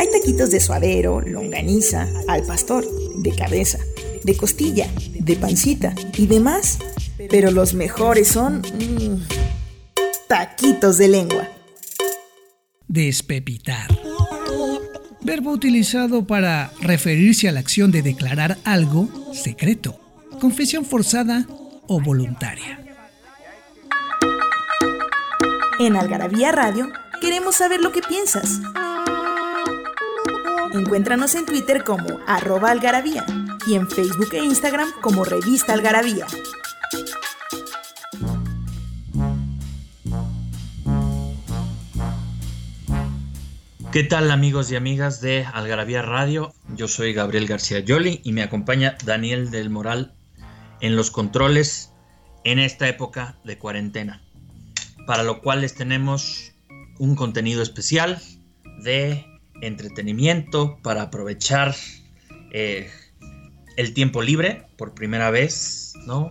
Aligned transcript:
Hay 0.00 0.10
taquitos 0.10 0.50
de 0.50 0.60
suadero, 0.60 1.20
longaniza, 1.20 2.08
al 2.26 2.42
pastor, 2.44 2.86
de 3.16 3.34
cabeza, 3.34 3.78
de 4.24 4.34
costilla, 4.34 4.88
de 5.12 5.36
pancita 5.36 5.94
y 6.16 6.26
demás. 6.26 6.78
Pero 7.28 7.50
los 7.50 7.74
mejores 7.74 8.28
son... 8.28 8.62
mmm, 8.62 9.20
taquitos 10.26 10.96
de 10.96 11.08
lengua. 11.08 11.50
Despepitar. 12.88 13.90
Verbo 15.20 15.50
utilizado 15.50 16.26
para 16.26 16.72
referirse 16.80 17.50
a 17.50 17.52
la 17.52 17.60
acción 17.60 17.90
de 17.90 18.00
declarar 18.00 18.56
algo 18.64 19.06
secreto, 19.34 20.00
confesión 20.40 20.86
forzada 20.86 21.46
o 21.86 22.00
voluntaria. 22.00 22.82
En 25.78 25.94
Algarabía 25.94 26.52
Radio 26.52 26.90
queremos 27.20 27.56
saber 27.56 27.82
lo 27.82 27.92
que 27.92 28.00
piensas. 28.00 28.60
Encuéntranos 30.72 31.34
en 31.34 31.46
Twitter 31.46 31.82
como 31.82 32.20
arroba 32.26 32.74
y 33.66 33.74
en 33.74 33.88
Facebook 33.88 34.28
e 34.32 34.44
Instagram 34.44 34.88
como 35.00 35.24
revista 35.24 35.72
algarabía. 35.72 36.26
¿Qué 43.92 44.04
tal 44.04 44.30
amigos 44.30 44.70
y 44.70 44.76
amigas 44.76 45.20
de 45.20 45.44
Algarabía 45.44 46.02
Radio? 46.02 46.54
Yo 46.76 46.86
soy 46.86 47.12
Gabriel 47.12 47.48
García 47.48 47.80
Yoli 47.80 48.20
y 48.22 48.32
me 48.32 48.44
acompaña 48.44 48.96
Daniel 49.04 49.50
del 49.50 49.68
Moral 49.68 50.14
en 50.80 50.94
los 50.94 51.10
controles 51.10 51.92
en 52.44 52.60
esta 52.60 52.88
época 52.88 53.36
de 53.42 53.58
cuarentena, 53.58 54.22
para 55.08 55.24
lo 55.24 55.40
cual 55.40 55.62
les 55.62 55.74
tenemos 55.74 56.52
un 57.00 57.16
contenido 57.16 57.62
especial 57.62 58.22
de 58.84 59.26
entretenimiento 59.60 60.78
para 60.82 61.02
aprovechar 61.02 61.74
eh, 62.52 62.90
el 63.76 63.94
tiempo 63.94 64.22
libre 64.22 64.66
por 64.76 64.94
primera 64.94 65.30
vez, 65.30 65.94
¿no? 66.06 66.30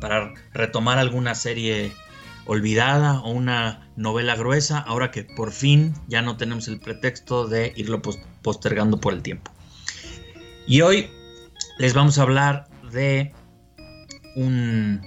Para 0.00 0.32
retomar 0.52 0.98
alguna 0.98 1.34
serie 1.34 1.92
olvidada 2.44 3.20
o 3.20 3.30
una 3.30 3.88
novela 3.96 4.34
gruesa, 4.34 4.78
ahora 4.78 5.10
que 5.10 5.24
por 5.24 5.52
fin 5.52 5.94
ya 6.08 6.22
no 6.22 6.36
tenemos 6.36 6.68
el 6.68 6.80
pretexto 6.80 7.46
de 7.46 7.72
irlo 7.76 8.02
postergando 8.42 8.98
por 8.98 9.12
el 9.12 9.22
tiempo. 9.22 9.52
Y 10.66 10.80
hoy 10.80 11.10
les 11.78 11.94
vamos 11.94 12.18
a 12.18 12.22
hablar 12.22 12.68
de 12.92 13.32
un 14.36 15.00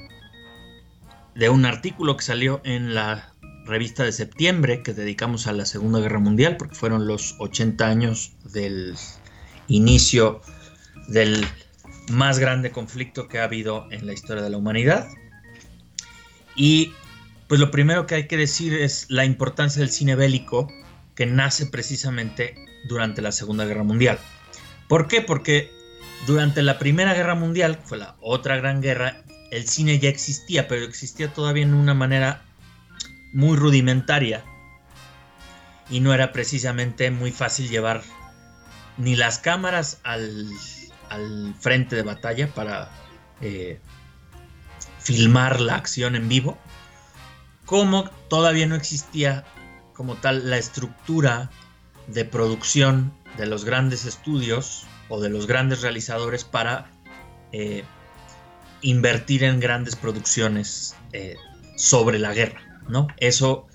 de 1.36 1.50
un 1.50 1.66
artículo 1.66 2.16
que 2.16 2.24
salió 2.24 2.62
en 2.64 2.96
la 2.96 3.35
revista 3.66 4.04
de 4.04 4.12
septiembre 4.12 4.84
que 4.84 4.94
dedicamos 4.94 5.48
a 5.48 5.54
la 5.54 5.66
Segunda 5.66 6.00
Guerra 6.00 6.20
Mundial, 6.20 6.58
porque 6.58 6.76
fueron 6.76 7.08
los 7.08 7.36
80 7.40 7.86
años 7.88 8.34
del 8.54 8.96
inicio 9.68 10.42
del 11.08 11.46
más 12.10 12.40
grande 12.40 12.72
conflicto 12.72 13.28
que 13.28 13.40
ha 13.40 13.46
habido 13.46 13.88
en 13.92 14.06
la 14.06 14.14
historia 14.14 14.44
de 14.44 14.50
la 14.50 14.58
humanidad. 14.58 15.08
Y 16.56 16.94
pues 17.48 17.60
lo 17.60 17.72
primero 17.72 18.06
que 18.06 18.16
hay 18.16 18.28
que 18.28 18.38
decir 18.38 18.74
es 18.74 19.08
la 19.10 19.26
importancia 19.26 19.80
del 19.80 19.90
cine 19.90 20.16
bélico 20.16 20.72
que 21.16 21.26
nace 21.26 21.66
precisamente 21.66 22.56
durante 22.88 23.22
la 23.22 23.32
Segunda 23.32 23.66
Guerra 23.66 23.84
Mundial. 23.84 24.20
¿Por 24.88 25.08
qué? 25.08 25.22
Porque 25.22 25.72
durante 26.28 26.62
la 26.62 26.78
Primera 26.80 27.14
Guerra 27.14 27.36
Mundial, 27.36 27.78
que 27.80 27.86
fue 27.86 27.98
la 27.98 28.16
otra 28.22 28.58
gran 28.58 28.82
guerra, 28.82 29.24
el 29.52 29.68
cine 29.68 30.00
ya 30.00 30.10
existía, 30.10 30.68
pero 30.68 30.86
existía 30.86 31.34
todavía 31.34 31.64
en 31.64 31.74
una 31.74 31.94
manera 31.94 32.44
muy 33.36 33.58
rudimentaria. 33.58 34.44
Y 35.90 36.00
no 36.00 36.14
era 36.14 36.32
precisamente 36.32 37.12
muy 37.12 37.32
fácil 37.32 37.70
llevar 37.70 38.02
ni 38.98 39.16
las 39.16 39.38
cámaras 39.38 40.00
al, 40.04 40.50
al 41.10 41.54
frente 41.60 41.96
de 41.96 42.02
batalla 42.02 42.48
para 42.48 42.90
eh, 43.42 43.80
filmar 45.00 45.60
la 45.60 45.76
acción 45.76 46.16
en 46.16 46.28
vivo, 46.28 46.58
como 47.66 48.10
todavía 48.30 48.66
no 48.66 48.76
existía 48.76 49.44
como 49.94 50.16
tal 50.16 50.50
la 50.50 50.58
estructura 50.58 51.52
de 52.08 52.26
producción 52.26 53.14
de 53.38 53.46
los 53.46 53.66
grandes 53.66 54.06
estudios 54.06 54.88
o 55.10 55.22
de 55.22 55.30
los 55.30 55.46
grandes 55.46 55.82
realizadores 55.82 56.44
para 56.44 56.90
eh, 57.52 57.84
invertir 58.82 59.44
en 59.44 59.60
grandes 59.60 59.96
producciones 59.96 60.96
eh, 61.12 61.36
sobre 61.76 62.18
la 62.18 62.34
guerra, 62.34 62.75
¿no? 62.88 63.08
Eso 63.18 63.68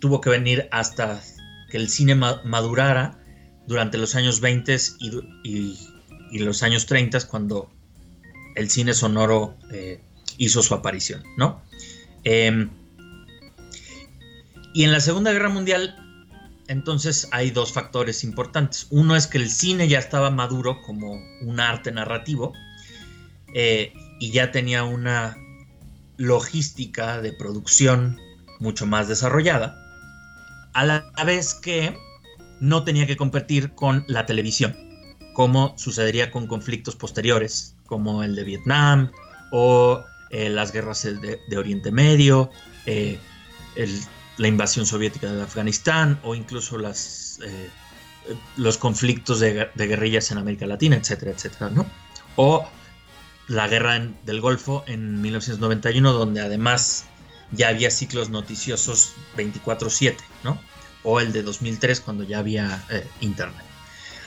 tuvo 0.00 0.20
que 0.20 0.30
venir 0.30 0.68
hasta 0.72 1.22
que 1.70 1.76
el 1.76 1.88
cine 1.88 2.14
madurara 2.14 3.18
durante 3.66 3.98
los 3.98 4.14
años 4.14 4.40
20 4.40 4.76
y, 5.44 5.78
y, 6.30 6.38
los 6.38 6.62
años 6.62 6.86
30 6.86 7.26
cuando 7.28 7.70
el 8.56 8.68
cine 8.70 8.94
sonoro 8.94 9.56
eh, 9.70 10.00
hizo 10.38 10.62
su 10.62 10.74
aparición, 10.74 11.22
¿no? 11.36 11.62
Eh, 12.24 12.68
y 14.74 14.84
en 14.84 14.92
la 14.92 15.00
Segunda 15.00 15.32
Guerra 15.32 15.50
Mundial, 15.50 15.96
entonces 16.68 17.28
hay 17.32 17.50
dos 17.50 17.72
factores 17.72 18.24
importantes. 18.24 18.86
Uno 18.90 19.16
es 19.16 19.26
que 19.26 19.38
el 19.38 19.50
cine 19.50 19.88
ya 19.88 19.98
estaba 19.98 20.30
maduro 20.30 20.80
como 20.82 21.12
un 21.42 21.60
arte 21.60 21.92
narrativo 21.92 22.54
eh, 23.54 23.92
y 24.18 24.30
ya 24.30 24.50
tenía 24.50 24.84
una 24.84 25.36
logística 26.16 27.20
de 27.20 27.32
producción 27.32 28.18
mucho 28.62 28.86
más 28.86 29.08
desarrollada, 29.08 29.78
a 30.72 30.84
la 30.86 31.04
vez 31.26 31.54
que 31.54 31.96
no 32.60 32.84
tenía 32.84 33.06
que 33.06 33.16
competir 33.16 33.74
con 33.74 34.04
la 34.06 34.24
televisión, 34.24 34.76
como 35.34 35.76
sucedería 35.76 36.30
con 36.30 36.46
conflictos 36.46 36.96
posteriores, 36.96 37.76
como 37.86 38.22
el 38.22 38.36
de 38.36 38.44
Vietnam 38.44 39.10
o 39.50 40.02
eh, 40.30 40.48
las 40.48 40.72
guerras 40.72 41.02
de, 41.02 41.58
Oriente 41.58 41.90
Medio, 41.90 42.50
eh, 42.86 43.18
la 44.38 44.48
invasión 44.48 44.86
soviética 44.86 45.30
de 45.32 45.42
Afganistán 45.42 46.18
o 46.22 46.34
incluso 46.34 46.78
eh, 46.80 47.70
los 48.56 48.78
conflictos 48.78 49.40
de, 49.40 49.68
guerrillas 49.74 50.30
en 50.30 50.38
América 50.38 50.66
Latina, 50.66 50.96
etcétera, 50.96 51.32
etcétera, 51.32 51.68
¿no? 51.68 51.84
O 52.36 52.66
la 53.48 53.68
guerra 53.68 54.00
del 54.24 54.40
Golfo 54.40 54.84
en 54.86 55.20
1991, 55.20 56.12
donde 56.12 56.40
además 56.40 57.04
ya 57.52 57.68
había 57.68 57.90
ciclos 57.90 58.30
noticiosos 58.30 59.14
24/7, 59.36 60.16
¿no? 60.42 60.60
O 61.04 61.20
el 61.20 61.32
de 61.32 61.42
2003, 61.42 62.00
cuando 62.00 62.24
ya 62.24 62.38
había 62.38 62.84
eh, 62.90 63.06
Internet. 63.20 63.64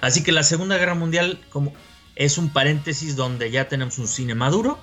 Así 0.02 0.24
que 0.24 0.32
la 0.32 0.44
Segunda 0.44 0.78
Guerra 0.78 0.96
Mundial 0.96 1.40
como, 1.50 1.74
es 2.16 2.38
un 2.38 2.50
paréntesis 2.50 3.16
donde 3.16 3.52
ya 3.52 3.68
tenemos 3.68 3.98
un 3.98 4.08
cine 4.08 4.36
maduro 4.36 4.80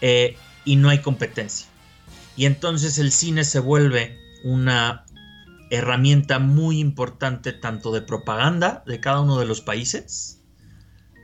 eh, 0.00 0.36
y 0.64 0.76
no 0.76 0.88
hay 0.88 1.00
competencia. 1.00 1.66
Y 2.36 2.46
entonces 2.46 2.98
el 2.98 3.12
cine 3.12 3.44
se 3.44 3.58
vuelve 3.58 4.18
una 4.44 5.04
herramienta 5.70 6.38
muy 6.38 6.80
importante 6.80 7.52
tanto 7.52 7.92
de 7.92 8.02
propaganda 8.02 8.82
de 8.86 9.00
cada 9.00 9.20
uno 9.20 9.38
de 9.38 9.46
los 9.46 9.60
países 9.60 10.40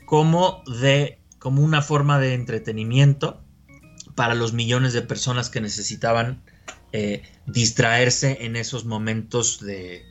como 0.07 0.63
de 0.81 1.21
como 1.39 1.63
una 1.63 1.83
forma 1.83 2.19
de 2.19 2.35
entretenimiento 2.35 3.45
para 4.19 4.35
los 4.35 4.53
millones 4.53 4.95
de 4.95 5.03
personas 5.03 5.49
que 5.49 5.61
necesitaban 5.61 6.43
eh, 6.91 7.23
distraerse 7.47 8.39
en 8.41 8.57
esos 8.57 8.85
momentos 8.85 9.61
de, 9.61 10.05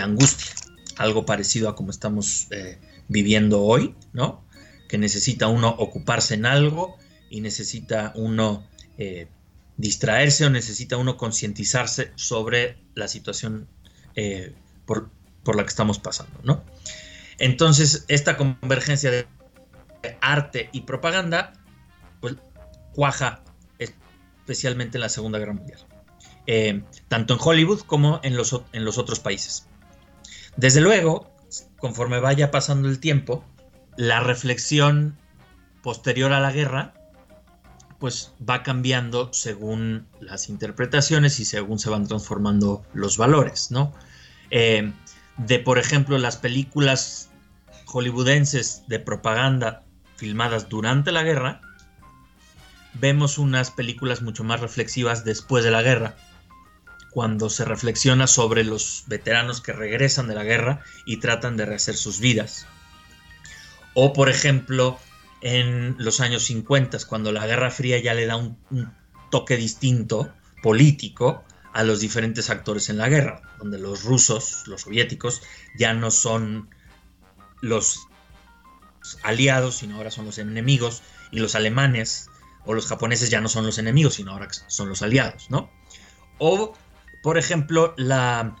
angustia 0.00 0.54
algo 0.96 1.26
parecido 1.26 1.68
a 1.68 1.74
como 1.74 1.90
estamos 1.90 2.46
eh, 2.52 2.78
viviendo 3.08 3.64
hoy 3.64 3.96
no 4.12 4.44
que 4.88 4.96
necesita 4.96 5.48
uno 5.48 5.70
ocuparse 5.70 6.34
en 6.34 6.46
algo 6.46 6.98
y 7.30 7.40
necesita 7.40 8.12
uno 8.14 8.64
eh, 8.96 9.26
distraerse 9.76 10.46
o 10.46 10.50
necesita 10.50 10.96
uno 10.96 11.16
concientizarse 11.16 12.12
sobre 12.14 12.78
la 12.94 13.08
situación 13.08 13.66
por, 14.86 15.10
la 15.56 15.62
que 15.64 15.68
estamos 15.68 15.98
pasando, 15.98 16.38
¿no? 16.44 16.64
Entonces, 17.38 18.04
esta 18.08 18.36
convergencia 18.36 19.10
de 19.10 19.26
arte 20.20 20.68
y 20.72 20.82
propaganda, 20.82 21.52
pues 22.20 22.36
cuaja 22.92 23.44
especialmente 24.48 24.96
en 24.96 25.02
la 25.02 25.10
Segunda 25.10 25.38
Guerra 25.38 25.52
Mundial, 25.52 25.78
eh, 26.46 26.82
tanto 27.08 27.34
en 27.34 27.40
Hollywood 27.42 27.80
como 27.80 28.18
en 28.22 28.34
los, 28.34 28.58
en 28.72 28.86
los 28.86 28.96
otros 28.96 29.20
países. 29.20 29.66
Desde 30.56 30.80
luego, 30.80 31.30
conforme 31.78 32.18
vaya 32.18 32.50
pasando 32.50 32.88
el 32.88 32.98
tiempo, 32.98 33.44
la 33.98 34.20
reflexión 34.20 35.18
posterior 35.82 36.32
a 36.32 36.40
la 36.40 36.50
guerra 36.50 36.94
pues 37.98 38.32
va 38.48 38.62
cambiando 38.62 39.34
según 39.34 40.06
las 40.20 40.48
interpretaciones 40.48 41.40
y 41.40 41.44
según 41.44 41.78
se 41.78 41.90
van 41.90 42.06
transformando 42.06 42.82
los 42.94 43.18
valores, 43.18 43.70
¿no? 43.70 43.92
Eh, 44.50 44.92
de, 45.36 45.58
por 45.58 45.78
ejemplo, 45.78 46.16
las 46.16 46.38
películas 46.38 47.28
hollywoodenses 47.84 48.84
de 48.86 48.98
propaganda 48.98 49.82
filmadas 50.16 50.68
durante 50.68 51.12
la 51.12 51.22
guerra, 51.22 51.60
vemos 52.94 53.38
unas 53.38 53.70
películas 53.70 54.22
mucho 54.22 54.44
más 54.44 54.60
reflexivas 54.60 55.24
después 55.24 55.64
de 55.64 55.70
la 55.70 55.82
guerra, 55.82 56.16
cuando 57.10 57.50
se 57.50 57.64
reflexiona 57.64 58.26
sobre 58.26 58.64
los 58.64 59.04
veteranos 59.06 59.60
que 59.60 59.72
regresan 59.72 60.28
de 60.28 60.34
la 60.34 60.44
guerra 60.44 60.82
y 61.06 61.18
tratan 61.18 61.56
de 61.56 61.66
rehacer 61.66 61.96
sus 61.96 62.20
vidas. 62.20 62.66
O 63.94 64.12
por 64.12 64.28
ejemplo, 64.28 64.98
en 65.40 65.96
los 65.98 66.20
años 66.20 66.44
50, 66.44 66.98
cuando 67.06 67.32
la 67.32 67.46
Guerra 67.46 67.70
Fría 67.70 67.98
ya 67.98 68.14
le 68.14 68.26
da 68.26 68.36
un, 68.36 68.58
toque 69.30 69.56
distinto 69.56 70.32
político 70.62 71.44
a 71.74 71.84
los 71.84 72.00
diferentes 72.00 72.48
actores 72.50 72.88
en 72.88 72.98
la 72.98 73.08
guerra, 73.08 73.42
donde 73.58 73.78
los 73.78 74.04
rusos, 74.04 74.64
los 74.66 74.82
soviéticos, 74.82 75.42
ya 75.76 75.92
no 75.92 76.10
son 76.10 76.70
los 77.60 78.06
aliados, 79.22 79.76
sino 79.76 79.96
ahora 79.96 80.10
son 80.10 80.24
los 80.24 80.38
enemigos, 80.38 81.02
y 81.30 81.40
los 81.40 81.54
alemanes 81.54 82.30
o 82.68 82.74
los 82.74 82.86
japoneses 82.86 83.30
ya 83.30 83.40
no 83.40 83.48
son 83.48 83.64
los 83.64 83.78
enemigos, 83.78 84.14
sino 84.14 84.32
ahora 84.32 84.46
son 84.66 84.90
los 84.90 85.00
aliados, 85.00 85.48
¿no? 85.48 85.70
O, 86.36 86.76
por 87.22 87.38
ejemplo, 87.38 87.94
la, 87.96 88.56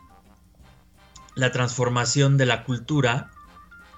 la 1.34 1.52
transformación 1.52 2.38
de 2.38 2.46
la 2.46 2.64
cultura 2.64 3.30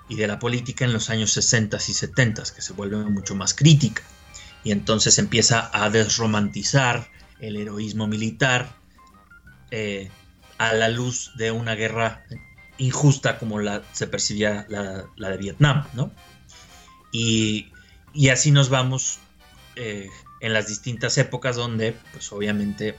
y 0.09 0.17
de 0.17 0.27
la 0.27 0.41
política 0.41 0.85
en 0.85 0.93
los 0.93 1.11
años 1.11 1.31
60 1.31 1.77
y 1.77 1.93
70, 1.93 2.43
que 2.53 2.61
se 2.61 2.73
vuelve 2.73 2.97
mucho 2.97 3.37
más 3.37 3.55
crítica. 3.55 4.03
Y 4.65 4.73
entonces 4.73 5.17
empieza 5.21 5.71
a 5.73 5.91
desromantizar 5.91 7.09
el 7.39 7.57
heroísmo 7.57 8.09
militar 8.09 8.75
eh, 9.71 10.11
a 10.59 10.75
la 10.75 10.89
luz 10.89 11.31
de 11.37 11.53
una 11.53 11.77
guerra 11.77 12.25
injusta 12.79 13.39
como 13.39 13.61
la, 13.61 13.85
se 13.93 14.09
percibía 14.09 14.67
la, 14.69 15.31
de 15.31 15.37
Vietnam, 15.37 15.87
¿no? 15.93 16.11
Y, 17.13 17.71
así 18.29 18.51
nos 18.51 18.71
vamos 18.71 19.21
eh, 19.83 20.11
en 20.41 20.53
las 20.53 20.67
distintas 20.67 21.17
épocas 21.17 21.57
donde, 21.57 21.97
pues 22.13 22.31
obviamente, 22.33 22.97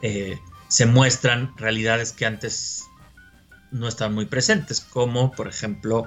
eh, 0.00 0.38
se 0.68 0.86
muestran 0.86 1.52
realidades 1.58 2.12
que 2.12 2.24
antes 2.24 2.84
no 3.70 3.86
están 3.86 4.14
muy 4.14 4.24
presentes, 4.24 4.80
como 4.80 5.32
por 5.32 5.48
ejemplo 5.48 6.06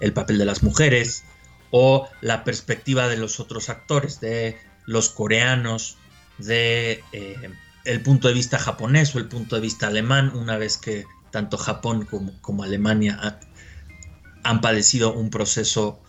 el 0.00 0.12
papel 0.12 0.36
de 0.36 0.44
las 0.44 0.62
mujeres 0.62 1.24
o 1.70 2.06
la 2.20 2.44
perspectiva 2.44 3.08
de 3.08 3.16
los 3.16 3.40
otros 3.40 3.70
actores, 3.70 4.20
de 4.20 4.58
los 4.84 5.08
coreanos, 5.08 5.96
de 6.36 7.02
eh, 7.12 7.50
el 7.86 8.02
punto 8.02 8.28
de 8.28 8.34
vista 8.34 8.58
japonés 8.58 9.14
o 9.14 9.18
el 9.18 9.28
punto 9.28 9.56
de 9.56 9.62
vista 9.62 9.86
alemán, 9.86 10.30
una 10.34 10.58
vez 10.58 10.76
que 10.76 11.06
tanto 11.30 11.56
Japón 11.56 12.06
como, 12.42 12.62
Alemania 12.62 13.38
han 14.42 14.60
padecido 14.60 15.14
un 15.14 15.30
proceso 15.30 16.00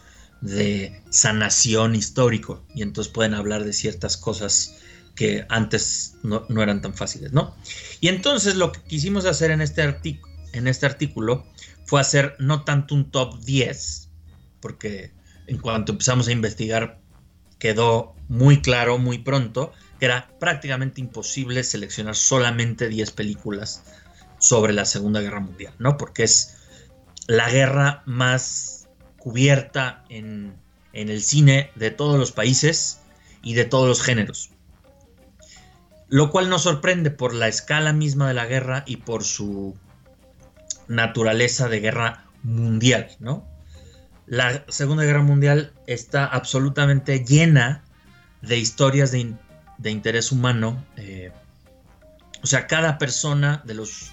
de 0.41 1.01
sanación 1.09 1.95
histórico 1.95 2.65
y 2.75 2.81
entonces 2.81 3.11
pueden 3.11 3.33
hablar 3.33 3.63
de 3.63 3.73
ciertas 3.73 4.17
cosas 4.17 4.75
que 5.15 5.45
antes 5.49 6.15
no, 6.23 6.45
eran 6.61 6.81
tan 6.81 6.93
fáciles, 6.93 7.31
¿no? 7.31 7.55
Y 8.01 8.09
entonces 8.09 8.55
lo 8.55 8.71
que 8.71 8.81
quisimos 8.83 9.25
hacer 9.25 9.51
en 9.51 9.61
este, 9.61 10.19
en 10.53 10.67
este 10.67 10.85
artículo 10.85 11.45
fue 11.85 12.01
hacer 12.01 12.35
no 12.37 12.63
tanto 12.63 12.95
un 12.95 13.11
top 13.11 13.39
10, 13.43 14.09
porque 14.59 15.13
en 15.47 15.57
cuanto 15.57 15.93
empezamos 15.93 16.27
a 16.27 16.31
investigar 16.31 16.99
quedó 17.59 18.15
muy 18.27 18.61
claro 18.61 18.97
muy 18.97 19.19
pronto 19.19 19.71
que 19.99 20.05
era 20.05 20.29
prácticamente 20.39 20.99
imposible 20.99 21.63
seleccionar 21.63 22.15
solamente 22.15 22.89
10 22.89 23.11
películas 23.11 23.83
sobre 24.39 24.73
la 24.73 24.85
Segunda 24.85 25.21
Guerra 25.21 25.39
Mundial, 25.39 25.73
¿no? 25.79 25.95
Porque 25.97 26.23
es 26.23 26.57
la 27.27 27.49
guerra 27.49 28.03
más 28.05 28.75
cubierta 29.25 30.06
en, 30.10 30.54
en 30.94 31.10
el 31.10 31.24
cine 31.24 31.72
de 31.74 31.89
todos 31.89 32.19
los 32.19 32.31
países 32.31 33.00
y 33.42 33.56
de 33.56 33.66
todos 33.66 33.88
los 33.88 34.04
géneros 34.04 34.51
lo 36.07 36.30
cual 36.30 36.50
nos 36.50 36.63
sorprende 36.63 37.12
por 37.12 37.33
la 37.33 37.48
escala 37.48 37.94
misma 37.94 38.27
de 38.27 38.33
la 38.33 38.45
guerra 38.45 38.83
y 38.86 38.98
por 38.98 39.24
su 39.24 39.75
naturaleza 40.88 41.68
de 41.68 41.80
guerra 41.80 42.25
mundial, 42.44 43.10
¿no? 43.19 43.48
La 44.27 44.63
Segunda 44.69 45.04
Guerra 45.04 45.22
Mundial 45.22 45.74
está 45.88 46.25
absolutamente 46.25 47.24
llena 47.24 47.83
de 48.42 48.57
historias 48.57 49.12
de, 49.12 49.36
interés 49.89 50.31
humano. 50.31 50.83
Eh, 50.98 51.31
o 52.42 52.48
sea, 52.48 52.66
cada 52.68 52.98
persona 52.98 53.62
de 53.66 53.75
los 53.75 54.12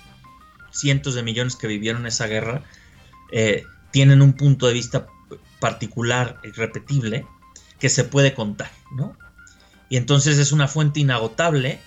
cientos 0.71 1.15
de 1.15 1.23
millones 1.23 1.57
que 1.57 1.67
vivieron 1.67 2.07
esa 2.07 2.27
guerra 2.27 2.63
eh, 3.31 3.65
tienen 3.93 4.23
un 4.23 4.33
punto 4.33 4.67
de 4.67 4.73
vista 4.73 5.07
particular 5.61 6.41
y 6.43 6.51
repetible 6.51 7.27
que 7.79 7.89
se 7.89 8.05
puede 8.05 8.35
contar, 8.35 8.71
¿no? 8.93 9.17
Y 9.89 9.97
entonces 9.97 10.39
es 10.39 10.53
una 10.53 10.69
fuente 10.69 11.01
inagotable 11.01 11.79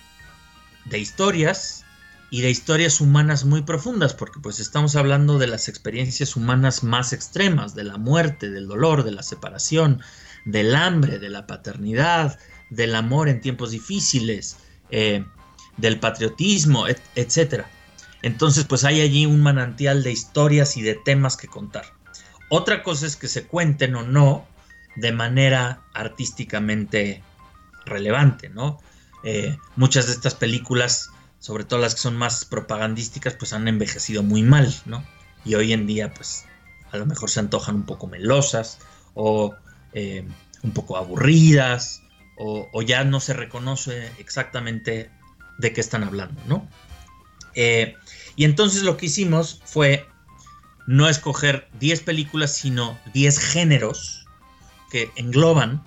de 0.84 0.98
historias 0.98 1.84
y 2.30 2.40
de 2.40 2.50
historias 2.50 3.00
humanas 3.00 3.44
muy 3.44 3.62
profundas, 3.62 4.14
porque 4.14 4.40
pues 4.40 4.60
estamos 4.60 4.96
hablando 4.96 5.38
de 5.38 5.46
las 5.46 5.68
experiencias 5.68 6.36
humanas 6.36 6.84
más 6.84 7.12
extremas, 7.12 7.74
de 7.74 7.84
la 7.84 7.98
muerte, 7.98 8.50
del 8.50 8.68
dolor, 8.68 9.04
de 9.04 9.12
la 9.12 9.22
separación, 9.22 10.00
del 10.44 10.74
hambre, 10.74 11.18
de 11.18 11.28
la 11.28 11.46
paternidad, 11.46 12.38
del 12.70 12.94
amor 12.94 13.28
en 13.28 13.40
tiempos 13.40 13.70
difíciles, 13.70 14.56
eh, 14.90 15.24
del 15.76 16.00
patriotismo, 16.00 16.86
etc. 16.88 17.64
Entonces 18.22 18.64
pues 18.64 18.84
hay 18.84 19.00
allí 19.00 19.26
un 19.26 19.42
manantial 19.42 20.02
de 20.02 20.12
historias 20.12 20.76
y 20.76 20.82
de 20.82 20.94
temas 20.94 21.36
que 21.36 21.48
contar. 21.48 21.95
Otra 22.48 22.82
cosa 22.82 23.06
es 23.06 23.16
que 23.16 23.28
se 23.28 23.46
cuenten 23.46 23.94
o 23.96 24.02
no 24.02 24.46
de 24.96 25.12
manera 25.12 25.82
artísticamente 25.94 27.22
relevante, 27.84 28.48
¿no? 28.48 28.80
Eh, 29.24 29.56
muchas 29.76 30.06
de 30.06 30.12
estas 30.12 30.34
películas, 30.34 31.10
sobre 31.38 31.64
todo 31.64 31.80
las 31.80 31.94
que 31.94 32.00
son 32.00 32.16
más 32.16 32.44
propagandísticas, 32.44 33.34
pues 33.34 33.52
han 33.52 33.68
envejecido 33.68 34.22
muy 34.22 34.42
mal, 34.42 34.74
¿no? 34.84 35.04
Y 35.44 35.54
hoy 35.54 35.72
en 35.72 35.86
día, 35.86 36.12
pues 36.14 36.44
a 36.92 36.96
lo 36.96 37.06
mejor 37.06 37.30
se 37.30 37.40
antojan 37.40 37.76
un 37.76 37.86
poco 37.86 38.06
melosas 38.06 38.78
o 39.14 39.54
eh, 39.92 40.26
un 40.62 40.70
poco 40.72 40.96
aburridas 40.96 42.02
o, 42.38 42.82
ya 42.82 43.02
no 43.04 43.18
se 43.18 43.32
reconoce 43.32 44.10
exactamente 44.18 45.10
de 45.58 45.72
qué 45.72 45.80
están 45.80 46.04
hablando, 46.04 46.40
¿no? 46.46 46.68
Eh, 47.54 47.94
y 48.36 48.44
entonces 48.44 48.82
lo 48.82 48.98
que 48.98 49.06
hicimos 49.06 49.62
fue 49.64 50.06
no 50.86 51.08
escoger 51.08 51.68
10 51.80 52.02
películas, 52.02 52.54
sino 52.54 52.98
10 53.12 53.38
géneros 53.38 54.26
que 54.90 55.10
engloban 55.16 55.84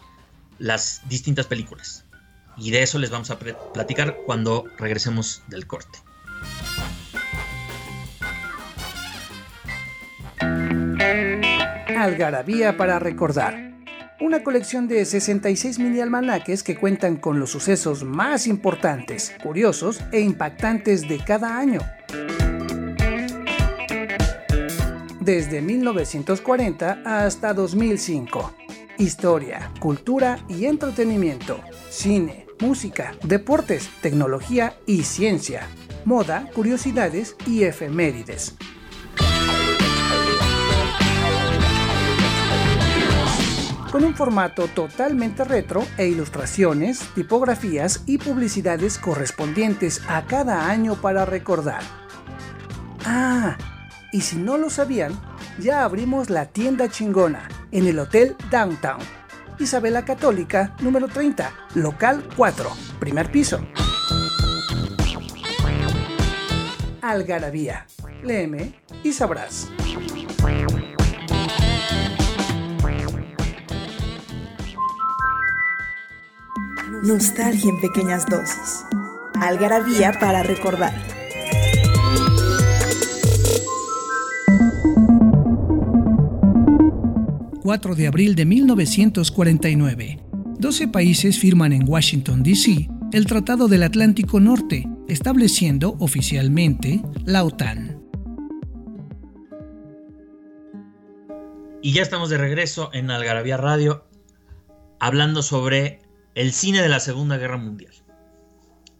las 0.57 1.01
distintas 1.07 1.47
películas. 1.47 2.05
Y 2.57 2.71
de 2.71 2.83
eso 2.83 2.99
les 2.99 3.09
vamos 3.09 3.31
a 3.31 3.39
platicar 3.39 4.17
cuando 4.25 4.65
regresemos 4.77 5.41
del 5.47 5.65
corte. 5.65 5.99
Algarabía 11.97 12.77
para 12.77 12.99
recordar. 12.99 13.69
Una 14.21 14.43
colección 14.43 14.89
de 14.89 15.05
66 15.05 15.79
mini 15.79 16.01
almanaques 16.01 16.61
que 16.61 16.77
cuentan 16.77 17.15
con 17.15 17.39
los 17.39 17.51
sucesos 17.51 18.03
más 18.03 18.47
importantes, 18.47 19.33
curiosos 19.41 20.01
e 20.11 20.19
impactantes 20.19 21.07
de 21.07 21.19
cada 21.19 21.57
año. 21.57 21.79
Desde 25.29 25.61
1940 25.61 27.03
hasta 27.05 27.53
2005 27.53 28.51
historia, 28.97 29.71
cultura 29.79 30.39
y 30.49 30.65
entretenimiento, 30.65 31.59
cine, 31.91 32.47
música, 32.59 33.13
deportes, 33.21 33.91
tecnología 34.01 34.79
y 34.87 35.03
ciencia, 35.03 35.67
moda, 36.03 36.49
curiosidades 36.55 37.35
y 37.45 37.61
efemérides. 37.61 38.55
Con 43.91 44.05
un 44.05 44.15
formato 44.15 44.67
totalmente 44.69 45.43
retro 45.43 45.83
e 45.99 46.07
ilustraciones, 46.07 47.01
tipografías 47.13 48.01
y 48.07 48.17
publicidades 48.17 48.97
correspondientes 48.97 50.01
a 50.07 50.25
cada 50.25 50.71
año 50.71 50.95
para 50.95 51.23
recordar. 51.25 51.83
Ah, 53.05 53.55
y 54.11 54.21
si 54.21 54.37
no 54.37 54.57
lo 54.57 54.69
sabían, 54.69 55.13
ya 55.59 55.83
abrimos 55.83 56.29
la 56.29 56.47
tienda 56.47 56.89
chingona 56.89 57.47
en 57.71 57.85
el 57.85 57.99
Hotel 57.99 58.35
Downtown. 58.49 58.99
Isabela 59.59 60.03
Católica, 60.03 60.75
número 60.81 61.07
30, 61.07 61.51
local 61.75 62.27
4, 62.35 62.71
primer 62.99 63.31
piso. 63.31 63.59
Algarabía. 67.01 67.85
Léeme 68.23 68.73
y 69.03 69.13
sabrás. 69.13 69.69
Nostalgia 77.03 77.69
en 77.69 77.79
pequeñas 77.79 78.25
dosis. 78.25 78.85
Algarabía 79.39 80.13
para 80.19 80.43
recordar. 80.43 81.18
...4 87.69 87.95
de 87.95 88.07
abril 88.07 88.33
de 88.33 88.45
1949... 88.45 90.19
...12 90.59 90.91
países 90.91 91.37
firman 91.37 91.71
en 91.71 91.87
Washington, 91.87 92.41
D.C 92.41 92.89
el 93.11 93.25
Tratado 93.25 93.67
del 93.67 93.81
Atlántico 93.83 94.39
Norte, 94.39 94.87
estableciendo 95.07 95.95
oficialmente 95.99 97.01
la 97.25 97.43
OTAN. 97.43 97.99
Y 101.81 101.93
ya 101.93 102.03
estamos 102.03 102.29
de 102.29 102.37
regreso 102.37 102.91
en 102.93 103.09
Algarabía 103.09 103.57
Radio, 103.57 104.05
hablando 104.99 105.41
sobre 105.41 106.01
el 106.35 106.51
cine 106.53 106.83
de 106.83 106.89
la 106.89 106.99
Segunda 106.99 107.37
Guerra 107.37 107.57
Mundial. 107.57 107.93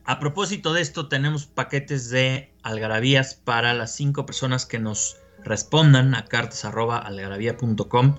A 0.06 0.20
propósito 0.20 0.74
de 0.74 0.82
esto, 0.82 1.08
tenemos 1.08 1.46
paquetes 1.46 2.10
de 2.10 2.52
algarabías 2.64 3.36
para 3.36 3.76
las 3.76 3.94
cinco 3.96 4.26
personas 4.26 4.66
que 4.66 4.80
nos 4.80 5.18
respondan 5.44 6.16
a 6.16 6.26
cartas.algarabía.com 6.26 8.18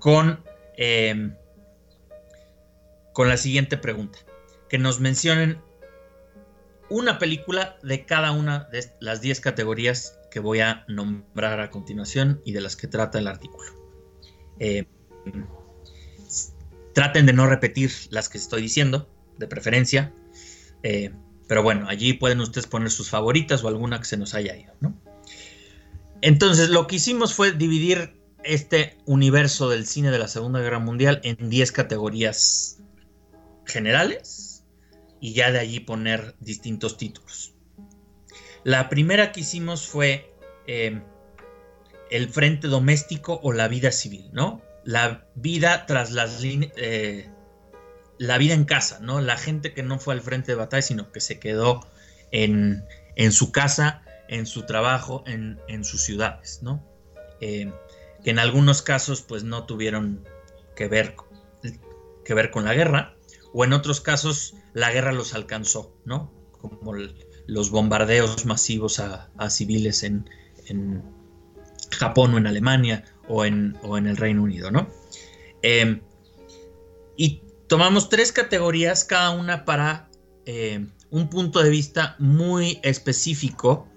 con, 0.00 0.42
eh, 0.76 1.30
con 3.12 3.28
la 3.28 3.36
siguiente 3.36 3.76
pregunta 3.76 4.18
que 4.68 4.78
nos 4.78 5.00
mencionen 5.00 5.60
una 6.88 7.18
película 7.18 7.76
de 7.82 8.06
cada 8.06 8.32
una 8.32 8.68
de 8.72 8.84
las 9.00 9.20
10 9.20 9.40
categorías 9.40 10.18
que 10.30 10.40
voy 10.40 10.60
a 10.60 10.84
nombrar 10.88 11.60
a 11.60 11.70
continuación 11.70 12.40
y 12.44 12.52
de 12.52 12.60
las 12.60 12.76
que 12.76 12.86
trata 12.86 13.18
el 13.18 13.26
artículo. 13.26 13.68
Eh, 14.58 14.86
traten 16.94 17.26
de 17.26 17.32
no 17.32 17.46
repetir 17.46 17.90
las 18.10 18.28
que 18.28 18.38
estoy 18.38 18.62
diciendo, 18.62 19.08
de 19.38 19.46
preferencia. 19.46 20.12
Eh, 20.82 21.12
pero 21.48 21.62
bueno, 21.62 21.88
allí 21.88 22.12
pueden 22.12 22.40
ustedes 22.40 22.66
poner 22.66 22.90
sus 22.90 23.10
favoritas 23.10 23.64
o 23.64 23.68
alguna 23.68 23.98
que 23.98 24.06
se 24.06 24.16
nos 24.16 24.34
haya 24.34 24.56
ido. 24.56 24.72
Entonces, 26.22 26.70
lo 26.70 26.86
que 26.86 26.96
hicimos 26.96 27.34
fue 27.34 27.52
dividir 27.52 28.19
este 28.44 28.98
universo 29.06 29.68
del 29.68 29.86
cine 29.86 30.10
de 30.10 30.18
la 30.18 30.28
Segunda 30.28 30.60
Guerra 30.60 30.78
Mundial 30.78 31.20
en 31.24 31.50
10 31.50 31.72
categorías 31.72 32.78
generales 33.64 34.64
y 35.20 35.34
ya 35.34 35.52
de 35.52 35.58
allí 35.58 35.80
poner 35.80 36.34
distintos 36.40 36.96
títulos. 36.96 37.54
La 38.64 38.88
primera 38.88 39.32
que 39.32 39.40
hicimos 39.40 39.86
fue 39.86 40.34
em, 40.66 41.02
el 42.10 42.28
frente 42.28 42.68
doméstico 42.68 43.40
o 43.42 43.52
la 43.52 43.68
vida 43.68 43.92
civil, 43.92 44.28
¿no? 44.32 44.60
La 44.84 45.26
vida 45.34 45.86
tras 45.86 46.12
las 46.12 46.40
líneas, 46.40 46.72
eh, 46.76 47.28
la 48.18 48.36
vida 48.38 48.54
en 48.54 48.64
casa, 48.64 48.98
¿no? 49.00 49.20
La 49.20 49.36
gente 49.36 49.72
que 49.72 49.82
no 49.82 49.98
fue 49.98 50.14
al 50.14 50.20
frente 50.20 50.52
de 50.52 50.56
batalla, 50.56 50.82
sino 50.82 51.10
que 51.12 51.20
se 51.20 51.38
quedó 51.38 51.86
en, 52.32 52.84
su 53.30 53.52
casa, 53.52 54.02
en 54.28 54.46
su 54.46 54.64
trabajo, 54.64 55.24
en, 55.26 55.84
sus 55.84 56.02
ciudades, 56.02 56.60
¿no? 56.62 56.84
Em, 57.40 57.72
que 58.22 58.30
en 58.30 58.38
algunos 58.38 58.82
casos 58.82 59.22
pues 59.22 59.44
no 59.44 59.64
tuvieron 59.64 60.24
que 60.76 60.88
ver, 60.88 61.16
que 62.24 62.34
ver 62.34 62.50
con 62.50 62.64
la 62.64 62.74
guerra, 62.74 63.16
o 63.52 63.64
en 63.64 63.72
otros 63.72 64.00
casos 64.00 64.54
la 64.72 64.92
guerra 64.92 65.12
los 65.12 65.34
alcanzó, 65.34 65.96
¿no? 66.04 66.32
Como 66.52 66.94
los 67.46 67.70
bombardeos 67.70 68.46
masivos 68.46 69.00
a, 69.00 69.30
civiles 69.50 70.02
en, 70.02 70.24
Japón 71.90 72.34
o 72.34 72.38
en 72.38 72.46
Alemania 72.46 73.04
o 73.26 73.44
en, 73.44 73.76
en 73.82 74.06
el 74.06 74.16
Reino 74.16 74.44
Unido, 74.44 74.70
¿no? 74.70 74.88
Em, 75.62 76.00
y 77.16 77.42
tomamos 77.66 78.08
tres 78.08 78.30
categorías, 78.30 79.04
cada 79.04 79.30
una 79.30 79.64
para 79.64 80.08
em, 80.46 80.92
un 81.10 81.28
punto 81.28 81.62
de 81.62 81.70
vista 81.70 82.14
muy 82.20 82.78
específico 82.84 83.88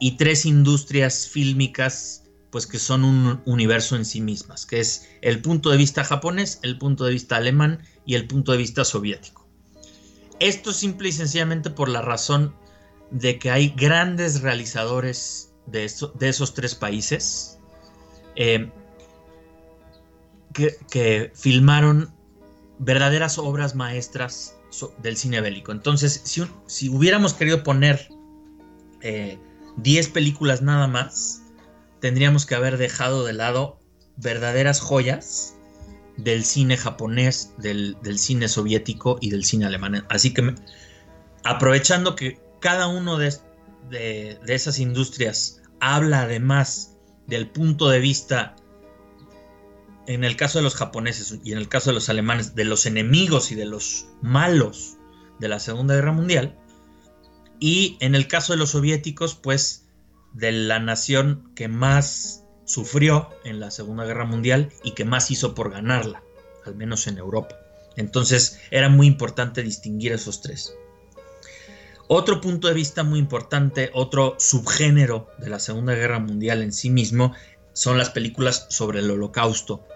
y 0.00 0.16
tres 0.16 0.44
industrias 0.44 1.28
fílmicas 1.28 2.25
pues 2.56 2.66
que 2.66 2.78
son 2.78 3.04
un 3.04 3.42
universo 3.44 3.96
en 3.96 4.06
sí 4.06 4.22
mismas, 4.22 4.64
que 4.64 4.80
es 4.80 5.10
el 5.20 5.42
punto 5.42 5.68
de 5.68 5.76
vista 5.76 6.04
japonés, 6.04 6.58
el 6.62 6.78
punto 6.78 7.04
de 7.04 7.12
vista 7.12 7.36
alemán 7.36 7.82
y 8.06 8.14
el 8.14 8.26
punto 8.26 8.52
de 8.52 8.56
vista 8.56 8.82
soviético. 8.82 9.46
Esto 10.40 10.72
simple 10.72 11.10
y 11.10 11.12
sencillamente 11.12 11.68
por 11.68 11.90
la 11.90 12.00
razón 12.00 12.54
de 13.10 13.38
que 13.38 13.50
hay 13.50 13.74
grandes 13.76 14.40
realizadores 14.40 15.52
de, 15.66 15.84
esos 15.84 16.54
tres 16.54 16.74
países 16.74 17.58
eh, 18.36 18.70
que, 20.54 21.30
filmaron 21.34 22.10
verdaderas 22.78 23.36
obras 23.36 23.74
maestras 23.74 24.56
del 25.02 25.18
cine 25.18 25.42
bélico. 25.42 25.72
Entonces, 25.72 26.22
si, 26.64 26.88
hubiéramos 26.88 27.34
querido 27.34 27.62
poner 27.62 28.08
10 29.02 30.06
eh, 30.06 30.10
películas 30.10 30.62
nada 30.62 30.86
más, 30.86 31.42
tendríamos 32.06 32.46
que 32.46 32.54
haber 32.54 32.78
dejado 32.78 33.24
de 33.24 33.32
lado 33.32 33.80
verdaderas 34.16 34.78
joyas 34.78 35.56
del 36.16 36.44
cine 36.44 36.76
japonés, 36.76 37.52
del, 37.58 37.96
cine 38.16 38.46
soviético 38.46 39.18
y 39.20 39.30
del 39.30 39.44
cine 39.44 39.66
alemán. 39.66 40.06
Así 40.08 40.32
que 40.32 40.54
aprovechando 41.42 42.14
que 42.14 42.38
cada 42.60 42.86
uno 42.86 43.18
de, 43.18 43.34
de, 43.90 44.38
esas 44.46 44.78
industrias 44.78 45.60
habla 45.80 46.22
además 46.22 46.96
del 47.26 47.48
punto 47.48 47.88
de 47.88 47.98
vista, 47.98 48.54
en 50.06 50.22
el 50.22 50.36
caso 50.36 50.60
de 50.60 50.62
los 50.62 50.76
japoneses 50.76 51.40
y 51.42 51.50
en 51.50 51.58
el 51.58 51.68
caso 51.68 51.90
de 51.90 51.94
los 51.94 52.08
alemanes, 52.08 52.54
de 52.54 52.66
los 52.66 52.86
enemigos 52.86 53.50
y 53.50 53.56
de 53.56 53.66
los 53.66 54.06
malos 54.22 54.96
de 55.40 55.48
la 55.48 55.58
Segunda 55.58 55.96
Guerra 55.96 56.12
Mundial, 56.12 56.56
y 57.58 57.96
en 57.98 58.14
el 58.14 58.28
caso 58.28 58.52
de 58.52 58.60
los 58.60 58.70
soviéticos, 58.70 59.34
pues 59.34 59.85
de 60.36 60.52
la 60.52 60.78
nación 60.78 61.50
que 61.54 61.66
más 61.66 62.44
sufrió 62.64 63.30
en 63.44 63.58
la 63.58 63.70
Segunda 63.70 64.04
Guerra 64.04 64.26
Mundial 64.26 64.70
y 64.84 64.90
que 64.90 65.06
más 65.06 65.30
hizo 65.30 65.54
por 65.54 65.70
ganarla, 65.70 66.22
al 66.66 66.76
menos 66.76 67.06
en 67.06 67.16
Europa. 67.16 67.56
Entonces 67.96 68.60
era 68.70 68.90
muy 68.90 69.06
importante 69.06 69.62
distinguir 69.62 70.12
esos 70.12 70.42
tres. 70.42 70.76
Otro 72.06 72.42
punto 72.42 72.68
de 72.68 72.74
vista 72.74 73.02
muy 73.02 73.18
importante, 73.18 73.90
otro 73.94 74.36
subgénero 74.38 75.28
de 75.38 75.48
la 75.48 75.58
Segunda 75.58 75.94
Guerra 75.94 76.18
Mundial 76.18 76.62
en 76.62 76.72
sí 76.72 76.90
mismo, 76.90 77.32
son 77.72 77.96
las 77.96 78.10
películas 78.10 78.66
sobre 78.68 79.00
el 79.00 79.10
holocausto 79.10 79.86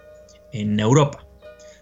en 0.52 0.80
Europa, 0.80 1.26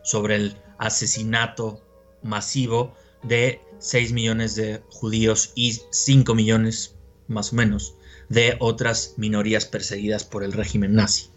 sobre 0.02 0.34
el 0.34 0.56
asesinato 0.78 1.80
masivo 2.22 2.94
de 3.22 3.60
6 3.78 4.12
millones 4.12 4.56
de 4.56 4.82
judíos 4.90 5.52
y 5.54 5.80
5 5.90 6.34
millones 6.34 6.96
más 7.28 7.52
o 7.52 7.56
menos 7.56 7.94
de 8.28 8.56
otras 8.60 9.14
minorías 9.16 9.64
perseguidas 9.66 10.24
por 10.24 10.44
el 10.44 10.52
régimen 10.52 10.94
nazi. 10.94 11.30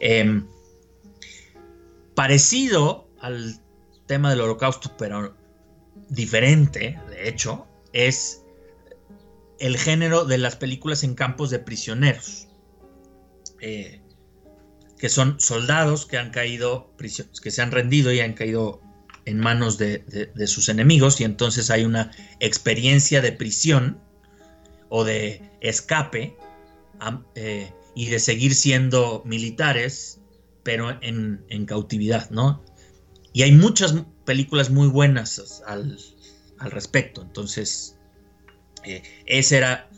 Em, 0.00 0.46
parecido 2.14 3.08
al 3.20 3.60
tema 4.06 4.30
del 4.30 4.40
holocausto, 4.40 4.96
pero 4.96 5.36
diferente, 6.08 6.98
de 7.10 7.28
hecho, 7.28 7.66
es 7.92 8.42
el 9.58 9.76
género 9.76 10.24
de 10.24 10.38
las 10.38 10.56
películas 10.56 11.04
en 11.04 11.14
campos 11.14 11.50
de 11.50 11.58
prisioneros, 11.58 12.48
eh, 13.60 14.00
que 14.98 15.08
son 15.08 15.40
soldados 15.40 16.06
que 16.06 16.18
han 16.18 16.30
caído, 16.30 16.92
que 16.98 17.50
se 17.50 17.62
han 17.62 17.70
rendido 17.70 18.12
y 18.12 18.20
han 18.20 18.32
caído 18.34 18.80
en 19.26 19.38
manos 19.38 19.78
de 19.78 20.46
sus 20.46 20.68
enemigos, 20.68 21.20
y 21.20 21.24
entonces 21.24 21.70
hay 21.70 21.84
una 21.84 22.10
experiencia 22.40 23.22
de 23.22 23.32
prisión 23.32 24.03
o 24.88 25.04
de 25.04 25.42
escape 25.60 26.36
eh, 27.34 27.72
y 27.94 28.06
de 28.06 28.18
seguir 28.18 28.54
siendo 28.54 29.22
militares, 29.24 30.20
pero 30.62 30.96
en, 31.00 31.66
cautividad, 31.66 32.30
¿no? 32.30 32.64
Y 33.32 33.42
hay 33.42 33.52
muchas 33.52 33.94
películas 34.24 34.70
muy 34.70 34.88
buenas 34.88 35.62
al, 35.66 35.98
respecto, 36.58 37.20
entonces 37.20 37.98
eh, 38.84 39.02
ese 39.26 39.58
era, 39.58 39.90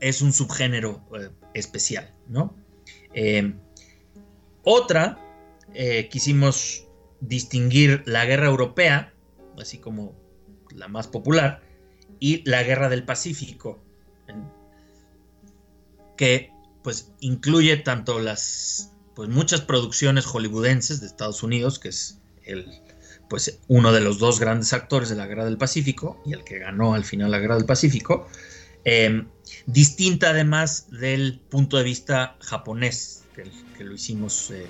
es 0.00 0.22
un 0.22 0.32
subgénero 0.32 1.04
eh, 1.18 1.28
especial, 1.54 2.14
¿no? 2.28 2.56
otra, 4.64 5.18
quisimos 6.10 6.86
distinguir 7.20 8.02
la 8.06 8.24
guerra 8.24 8.46
europea, 8.46 9.12
así 9.58 9.76
como 9.76 10.16
la 10.74 10.88
más 10.88 11.08
popular, 11.08 11.62
y 12.18 12.48
la 12.48 12.62
guerra 12.62 12.88
del 12.88 13.04
Pacífico, 13.04 13.82
que 16.16 16.52
pues 16.82 17.12
incluye 17.20 17.76
tanto 17.76 18.18
las 18.18 18.92
pues 19.14 19.28
muchas 19.28 19.60
producciones 19.60 20.24
hollywoodenses 20.24 21.00
de 21.00 21.06
Estados 21.06 21.42
Unidos, 21.42 21.78
que 21.78 21.88
es 21.88 22.18
el 22.44 22.66
pues 23.28 23.60
uno 23.66 23.92
de 23.92 24.00
los 24.00 24.18
dos 24.18 24.40
grandes 24.40 24.74
actores 24.74 25.08
de 25.08 25.16
la 25.16 25.26
Guerra 25.26 25.46
del 25.46 25.56
Pacífico 25.56 26.20
y 26.26 26.34
el 26.34 26.44
que 26.44 26.58
ganó 26.58 26.94
al 26.94 27.04
final 27.04 27.30
la 27.30 27.38
Guerra 27.38 27.56
del 27.56 27.64
Pacífico, 27.64 28.28
em, 28.84 29.26
distinta 29.64 30.30
además 30.30 30.90
del 30.90 31.40
punto 31.48 31.78
de 31.78 31.84
vista 31.84 32.36
japonés, 32.40 33.24
que, 33.34 33.84
lo 33.84 33.94
hicimos 33.94 34.50
eh, 34.50 34.66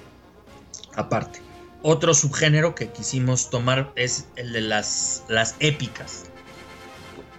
aparte. 0.95 1.41
otro 1.83 2.15
subgénero 2.15 2.77
que 2.77 2.93
quisimos 2.93 3.51
tomar 3.51 3.93
es 3.97 4.27
el 4.37 4.53
de 4.53 4.61
las, 4.61 5.25
las 5.29 5.57
épicas. 5.59 6.27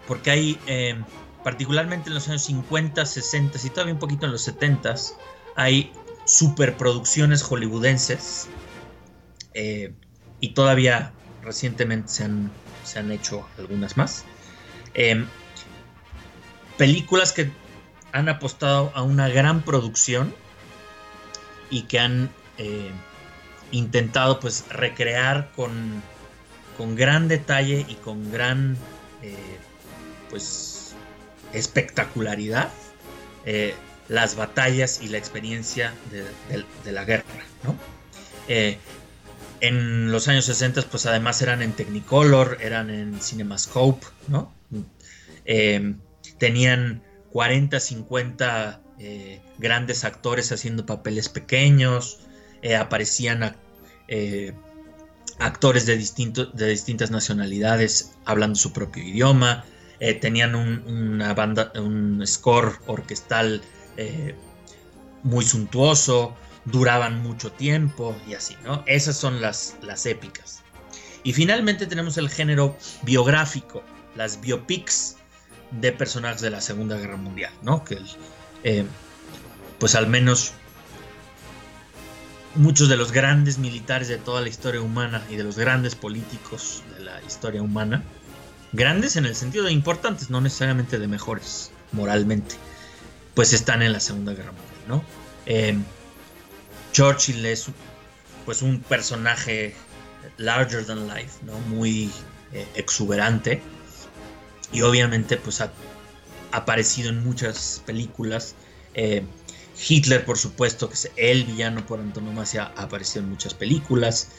Porque 0.05 0.31
hay, 0.31 0.59
eh, 0.67 0.95
particularmente 1.43 2.09
en 2.09 2.15
los 2.15 2.27
años 2.27 2.43
50, 2.43 3.05
60 3.05 3.57
y 3.63 3.69
todavía 3.69 3.93
un 3.93 3.99
poquito 3.99 4.25
en 4.25 4.31
los 4.31 4.41
70, 4.43 4.95
hay 5.55 5.91
superproducciones 6.25 7.43
hollywoodenses. 7.43 8.47
Eh, 9.53 9.93
y 10.39 10.49
todavía 10.49 11.13
recientemente 11.43 12.09
se 12.09 12.23
han, 12.23 12.51
se 12.83 12.99
han 12.99 13.11
hecho 13.11 13.47
algunas 13.57 13.97
más. 13.97 14.25
Eh, 14.93 15.25
películas 16.77 17.33
que 17.33 17.51
han 18.11 18.29
apostado 18.29 18.91
a 18.95 19.03
una 19.03 19.29
gran 19.29 19.61
producción 19.63 20.33
y 21.69 21.83
que 21.83 21.99
han 21.99 22.29
intentado 23.73 24.39
pues 24.39 24.65
recrear 24.69 25.51
con, 25.55 26.01
con 26.77 26.95
gran 26.95 27.27
detalle 27.27 27.85
y 27.89 27.95
con 27.95 28.31
gran 28.31 28.77
eh, 29.21 29.35
pues 30.29 30.72
espectacularidad 31.53 32.69
eh, 33.45 33.73
las 34.09 34.35
batallas 34.35 35.01
y 35.01 35.07
la 35.07 35.17
experiencia 35.17 35.93
de, 36.11 36.91
la 36.91 37.05
guerra 37.05 37.23
eh, 38.47 38.77
en 39.61 40.11
los 40.11 40.27
años 40.27 40.45
60 40.45 40.83
pues 40.91 41.05
además 41.05 41.41
eran 41.41 41.61
en 41.61 41.73
Technicolor 41.73 42.57
eran 42.61 42.89
en 42.89 43.21
Cinemascope 43.21 44.05
¿no? 44.27 44.53
tenían 46.37 47.01
40 47.31 47.79
50 47.79 48.81
grandes 49.57 50.03
actores 50.03 50.51
haciendo 50.51 50.85
papeles 50.85 51.29
pequeños 51.29 52.19
aparecían 52.79 53.55
eh, 54.07 54.53
actores 55.39 55.85
de, 55.85 55.95
de 55.95 56.67
distintas 56.67 57.11
nacionalidades 57.11 58.11
hablando 58.25 58.55
su 58.55 58.73
propio 58.73 59.03
idioma, 59.03 59.65
eh, 60.03 60.13
tenían 60.15 60.53
una 60.53 61.33
banda, 61.33 61.71
un 61.75 62.21
score 62.27 62.77
orquestal 62.87 63.61
eh, 63.95 64.35
muy 65.23 65.45
suntuoso, 65.45 66.35
duraban 66.65 67.23
mucho 67.23 67.53
tiempo 67.53 68.13
y 68.27 68.33
así, 68.33 68.57
¿no? 68.65 68.83
Esas 68.85 69.15
son 69.15 69.39
las, 69.39 69.77
las 69.81 70.05
épicas. 70.05 70.61
Y 71.23 71.31
finalmente 71.31 71.87
tenemos 71.87 72.17
el 72.17 72.29
género 72.29 72.75
biográfico, 73.03 73.81
las 74.17 74.41
biopics 74.41 75.15
de 75.71 75.93
personajes 75.93 76.41
de 76.41 76.49
la 76.49 76.59
Segunda 76.59 76.97
Guerra 76.97 77.15
Mundial, 77.15 77.53
¿no? 77.61 77.85
Que 77.85 77.97
pues 79.79 79.95
al 79.95 80.07
menos 80.07 80.51
muchos 82.55 82.89
de 82.89 82.97
los 82.97 83.13
grandes 83.13 83.57
militares 83.57 84.09
de 84.09 84.17
toda 84.17 84.41
la 84.41 84.49
historia 84.49 84.81
humana 84.81 85.23
y 85.29 85.37
de 85.37 85.45
los 85.45 85.57
grandes 85.57 85.95
políticos 85.95 86.83
de 86.97 87.05
la 87.05 87.21
historia 87.23 87.61
humana, 87.61 88.03
grandes 88.73 89.15
en 89.15 89.25
el 89.25 89.35
sentido 89.35 89.65
de 89.65 89.71
importantes, 89.71 90.29
no 90.29 90.41
necesariamente 90.41 90.99
de 90.99 91.07
mejores 91.07 91.71
moralmente, 91.91 92.55
pues 93.33 93.53
están 93.53 93.81
en 93.81 93.93
la 93.93 93.99
Segunda 93.99 94.33
Guerra 94.33 94.51
Mundial, 94.51 94.81
¿no? 94.87 95.03
Em, 95.45 95.83
Churchill 96.91 97.45
es 97.45 97.67
pues 98.45 98.61
un 98.61 98.81
personaje 98.81 99.73
larger 100.37 100.85
than 100.85 101.07
life, 101.07 101.39
¿no? 101.43 101.57
Muy 101.69 102.11
eh, 102.51 102.67
exuberante 102.75 103.61
y 104.71 104.81
obviamente 104.81 105.37
pues 105.37 105.61
ha 105.61 105.71
aparecido 106.51 107.09
en 107.09 107.23
muchas 107.23 107.81
películas. 107.85 108.55
Eh, 108.95 109.23
Hitler, 109.87 110.23
por 110.25 110.37
supuesto, 110.37 110.87
que 110.87 110.95
es 110.95 111.11
el 111.15 111.45
villano 111.45 111.85
por 111.85 111.99
antonomasia, 111.99 112.71
ha 112.75 112.83
aparecido 112.83 113.23
en 113.23 113.29
muchas 113.29 113.53
películas. 113.53 114.29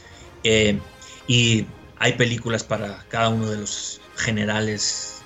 Eh, 0.45 0.79
y 1.27 1.67
hay 1.99 2.15
películas 2.15 2.65
para 2.65 3.05
cada 3.09 3.29
uno 3.29 3.51
de 3.51 3.59
los 3.59 4.01
generales, 4.17 5.23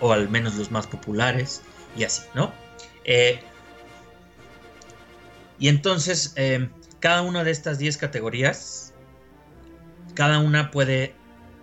o 0.00 0.12
al 0.12 0.28
menos 0.28 0.54
los 0.56 0.70
más 0.70 0.86
populares, 0.86 1.62
y 1.96 2.04
así, 2.04 2.22
¿no? 2.34 2.52
Eh, 3.04 3.40
y 5.58 5.68
entonces, 5.68 6.32
eh, 6.36 6.68
cada 7.00 7.22
una 7.22 7.44
de 7.44 7.50
estas 7.50 7.78
10 7.78 7.96
categorías, 7.96 8.92
cada 10.14 10.38
una 10.38 10.70
puede 10.70 11.14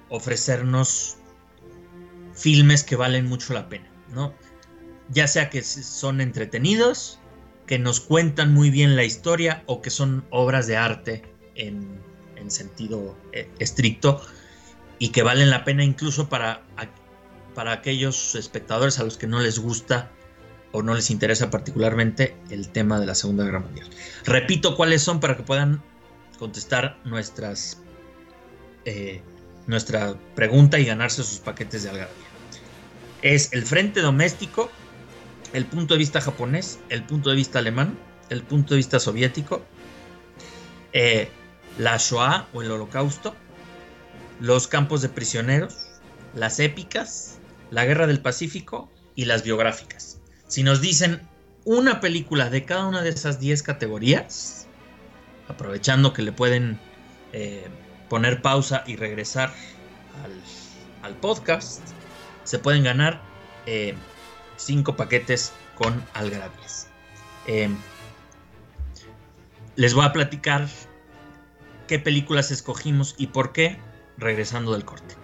ofrecernos 0.09 1.17
filmes 2.33 2.83
que 2.83 2.95
valen 2.95 3.25
mucho 3.25 3.53
la 3.53 3.69
pena, 3.69 3.89
¿no? 4.13 4.33
ya 5.11 5.27
sea 5.27 5.49
que 5.49 5.61
son 5.61 6.21
entretenidos, 6.21 7.19
que 7.67 7.79
nos 7.79 7.99
cuentan 7.99 8.53
muy 8.53 8.69
bien 8.69 8.95
la 8.95 9.03
historia 9.03 9.63
o 9.65 9.81
que 9.81 9.89
son 9.89 10.25
obras 10.29 10.67
de 10.67 10.77
arte 10.77 11.23
en, 11.55 12.01
sentido 12.49 13.15
eh, 13.33 13.49
estricto 13.59 14.21
y 14.97 15.09
que 15.09 15.21
valen 15.21 15.49
la 15.49 15.63
pena 15.63 15.83
incluso 15.83 16.29
para, 16.29 16.61
para 17.53 17.73
aquellos 17.73 18.35
espectadores 18.35 18.99
a 18.99 19.03
los 19.03 19.17
que 19.17 19.27
no 19.27 19.39
les 19.39 19.59
gusta 19.59 20.09
o 20.71 20.81
no 20.81 20.93
les 20.93 21.11
interesa 21.11 21.49
particularmente 21.49 22.35
el 22.49 22.69
tema 22.69 22.99
de 22.99 23.05
la 23.05 23.15
Segunda 23.15 23.43
Guerra 23.43 23.59
Mundial. 23.59 23.89
Repito 24.25 24.75
cuáles 24.75 25.01
son 25.01 25.19
para 25.19 25.35
que 25.35 25.43
puedan 25.43 25.83
contestar 26.39 26.97
nuestras 27.03 27.81
eh, 28.85 29.21
nuestra 29.67 30.15
pregunta 30.35 30.79
y 30.79 30.85
ganarse 30.85 31.23
sus 31.23 31.39
paquetes 31.39 31.83
de 31.83 31.89
algarabía. 31.89 32.15
Es 33.21 33.53
el 33.53 33.63
Frente 33.63 34.01
Doméstico, 34.01 34.71
el 35.53 35.65
punto 35.65 35.93
de 35.93 35.99
vista 35.99 36.19
japonés, 36.19 36.79
el 36.89 37.03
punto 37.03 37.29
de 37.29 37.35
vista 37.35 37.59
alemán, 37.59 37.97
el 38.29 38.41
punto 38.41 38.73
de 38.73 38.77
vista 38.77 38.99
soviético, 38.99 39.61
eh, 40.93 41.29
la 41.81 41.97
Shoah 41.97 42.47
o 42.53 42.61
el 42.61 42.69
Holocausto, 42.69 43.35
los 44.39 44.67
campos 44.67 45.01
de 45.01 45.09
prisioneros, 45.09 45.87
las 46.35 46.59
épicas, 46.59 47.39
la 47.71 47.85
Guerra 47.85 48.05
del 48.05 48.21
Pacífico 48.21 48.91
y 49.15 49.25
las 49.25 49.41
biográficas. 49.41 50.19
Si 50.47 50.61
nos 50.61 50.79
dicen 50.79 51.27
una 51.65 51.99
película 51.99 52.51
de 52.51 52.65
cada 52.65 52.85
una 52.85 53.01
de 53.01 53.09
esas 53.09 53.39
10 53.39 53.63
categorías, 53.63 54.67
aprovechando 55.47 56.13
que 56.13 56.21
le 56.21 56.31
pueden 56.31 56.79
eh, 57.33 57.67
poner 58.09 58.43
pausa 58.43 58.83
y 58.85 58.95
regresar 58.95 59.51
al, 61.01 61.15
podcast, 61.15 61.81
se 62.43 62.59
pueden 62.59 62.83
ganar 62.83 63.19
eh, 63.65 63.95
cinco 64.55 64.95
paquetes 64.95 65.51
con 65.73 65.99
algarabías. 66.13 66.89
Em, 67.47 67.75
les 69.75 69.95
voy 69.95 70.05
a 70.05 70.13
platicar 70.13 70.67
qué 71.91 71.99
películas 71.99 72.51
escogimos 72.51 73.15
y 73.17 73.27
por 73.27 73.51
qué 73.51 73.77
regresando 74.17 74.71
del 74.71 74.85
corte. 74.85 75.15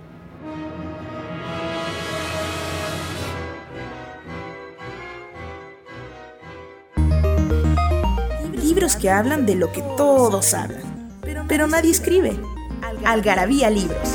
Libros 8.52 8.98
que 8.98 9.10
hablan 9.10 9.46
de 9.46 9.56
lo 9.56 9.72
que 9.72 9.82
todos 9.96 10.54
hablan, 10.54 11.10
pero 11.48 11.68
nadie 11.68 11.92
escribe. 11.92 12.38
Algarabía 13.06 13.70
Libros. 13.70 14.10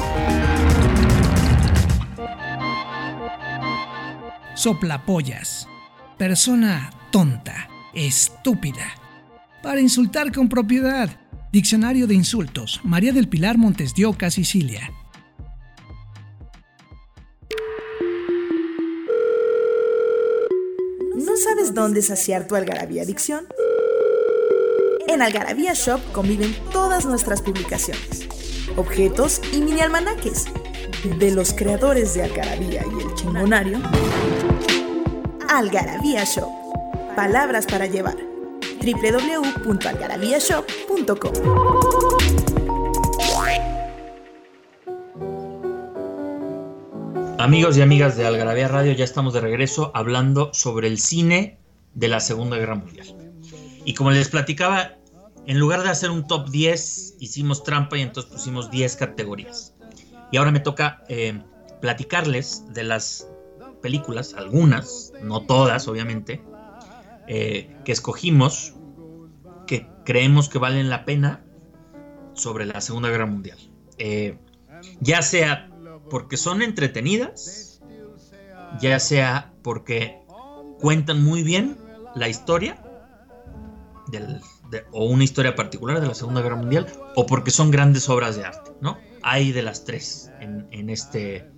soplapollas, 4.55 5.67
persona 6.19 6.91
tonta, 7.11 7.71
estúpida. 7.95 8.85
Para 9.63 9.81
insultar 9.81 10.31
con 10.31 10.51
propiedad, 10.51 11.22
Diccionario 11.53 12.07
de 12.07 12.15
Insultos, 12.15 12.81
María 12.83 13.13
del 13.13 13.29
Pilar 13.29 13.59
Montes 13.59 13.93
Sicilia. 14.31 14.91
¿No 21.15 21.37
sabes 21.37 21.75
dónde 21.75 22.01
saciar 22.01 22.47
tu 22.47 22.57
algarabía 22.57 23.03
adicción? 23.03 23.45
En 25.07 25.21
Algarabía 25.21 25.75
Shop 25.75 26.01
conviven 26.13 26.57
todas 26.73 27.05
nuestras 27.05 27.43
publicaciones, 27.43 28.27
objetos 28.77 29.43
y 29.53 29.61
mini 29.61 29.83
almanaques 29.83 30.47
de 31.19 31.33
los 31.33 31.53
creadores 31.53 32.15
de 32.15 32.23
Algarabía 32.23 32.83
y 32.83 33.03
el 33.03 33.15
Chingonario 33.15 33.79
Algarabía 35.51 36.25
Shop. 36.25 36.49
Palabras 37.15 37.67
para 37.67 37.85
llevar. 37.85 38.32
www.algarabíashop.com 38.83 41.33
Amigos 47.39 47.77
y 47.77 47.83
amigas 47.83 48.17
de 48.17 48.27
Algarabía 48.27 48.67
Radio, 48.69 48.93
ya 48.93 49.05
estamos 49.05 49.35
de 49.35 49.41
regreso 49.41 49.91
hablando 49.95 50.53
sobre 50.53 50.89
el 50.89 50.99
cine 50.99 51.59
de 51.95 52.09
la 52.09 52.19
Segunda 52.21 52.57
Guerra 52.57 52.77
Mundial. 52.77 53.07
Y 53.85 53.93
como 53.95 54.11
les 54.11 54.29
platicaba, 54.29 54.97
en 55.47 55.59
lugar 55.59 55.83
de 55.83 55.91
hacer 55.91 56.11
un 56.11 56.27
top 56.27 56.49
10, 56.51 57.17
hicimos 57.21 57.65
trampa 57.65 57.99
y 57.99 58.03
entonces 58.03 58.33
pusimos 58.33 58.71
10 58.71 58.97
categorías. 58.97 59.75
Y 60.31 60.37
ahora 60.37 60.51
me 60.51 60.61
toca 60.61 61.03
eh, 61.09 61.43
platicarles 61.81 62.65
de 62.73 62.85
las 62.85 63.29
películas, 63.81 64.35
algunas, 64.35 65.13
no 65.23 65.45
todas 65.45 65.89
obviamente, 65.89 66.41
eh, 67.27 67.77
que 67.85 67.93
escogimos, 67.93 68.75
que 69.67 69.87
creemos 70.05 70.49
que 70.49 70.59
valen 70.59 70.91
la 70.91 71.05
pena 71.05 71.45
sobre 72.35 72.67
la 72.67 72.81
Segunda 72.81 73.11
Guerra 73.11 73.27
Mundial. 73.27 73.59
Eh, 73.99 74.39
ya 75.01 75.23
sea 75.23 75.71
porque 76.11 76.37
son 76.37 76.63
entretenidas, 76.63 77.81
ya 78.81 78.99
sea 78.99 79.53
porque 79.63 80.21
cuentan 80.81 81.23
muy 81.23 81.43
bien 81.43 81.79
la 82.15 82.29
historia 82.29 82.83
o 84.93 85.05
una 85.05 85.25
historia 85.25 85.55
particular 85.55 86.01
de 86.01 86.07
la 86.07 86.15
Segunda 86.15 86.41
Guerra 86.43 86.57
Mundial, 86.57 86.87
o 87.15 87.27
porque 87.27 87.51
son 87.51 87.71
grandes 87.71 88.09
obras 88.09 88.37
de 88.37 88.45
arte, 88.45 88.73
¿no? 88.81 88.99
Hay 89.23 89.53
de 89.53 89.63
las 89.63 89.85
tres 89.85 90.31
en, 90.41 90.91
este, 90.91 91.49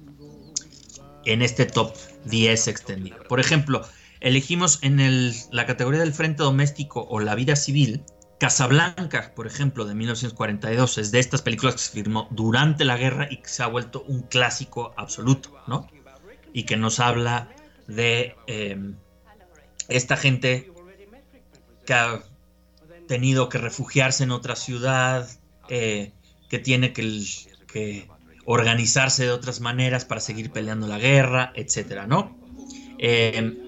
en 1.25 1.43
este 1.43 1.67
top 1.67 1.95
10 2.25 2.69
extendido. 2.69 3.19
Por 3.29 3.41
ejemplo, 3.41 3.83
elegimos 4.25 4.79
en 4.83 5.33
la 5.53 5.67
categoría 5.67 6.01
del 6.01 6.15
Frente 6.15 6.43
Doméstico 6.43 7.07
o 7.09 7.21
la 7.21 7.35
vida 7.35 7.57
civil 7.57 8.03
Casablanca, 8.39 9.33
por 9.37 9.47
ejemplo, 9.47 9.85
de 9.85 9.95
1942, 9.95 10.99
es 10.99 11.11
de 11.13 11.21
estas 11.21 11.43
películas 11.43 11.75
que 11.75 11.81
se 11.81 11.93
filmó 11.93 12.27
durante 12.31 12.85
la 12.85 12.97
guerra 12.97 13.29
y 13.31 13.37
que 13.39 13.49
se 13.49 13.63
ha 13.63 13.67
vuelto 13.69 14.03
un 14.03 14.23
clásico 14.23 14.93
absoluto, 14.97 15.57
¿no? 15.67 15.89
Y 16.53 16.65
que 16.65 16.77
nos 16.77 17.01
habla 17.01 17.49
de 17.87 18.35
em, 18.47 18.97
esta 19.89 20.17
gente 20.17 20.73
que 21.87 21.95
ha 21.95 22.23
tenido 23.07 23.49
que 23.49 23.59
refugiarse 23.59 24.25
en 24.25 24.31
otra 24.31 24.57
ciudad, 24.57 25.29
eh, 25.69 26.13
que 26.49 26.59
tiene 26.59 26.93
que, 26.93 28.09
organizarse 28.47 29.25
de 29.25 29.31
otras 29.31 29.61
maneras 29.61 30.05
para 30.05 30.21
seguir 30.21 30.51
peleando 30.51 30.87
la 30.87 30.99
guerra, 30.99 31.53
etcétera, 31.55 32.07
¿no? 32.07 32.37
Em, 32.99 33.64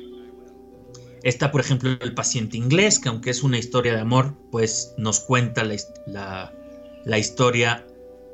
Está, 1.26 1.50
por 1.50 1.60
ejemplo, 1.60 1.90
El 2.00 2.14
paciente 2.14 2.56
inglés, 2.56 3.00
que 3.00 3.08
aunque 3.08 3.30
es 3.30 3.42
una 3.42 3.58
historia 3.58 3.92
de 3.92 4.00
amor, 4.00 4.36
pues 4.52 4.94
nos 4.96 5.18
cuenta 5.18 5.64
la, 5.64 7.18
historia 7.18 7.84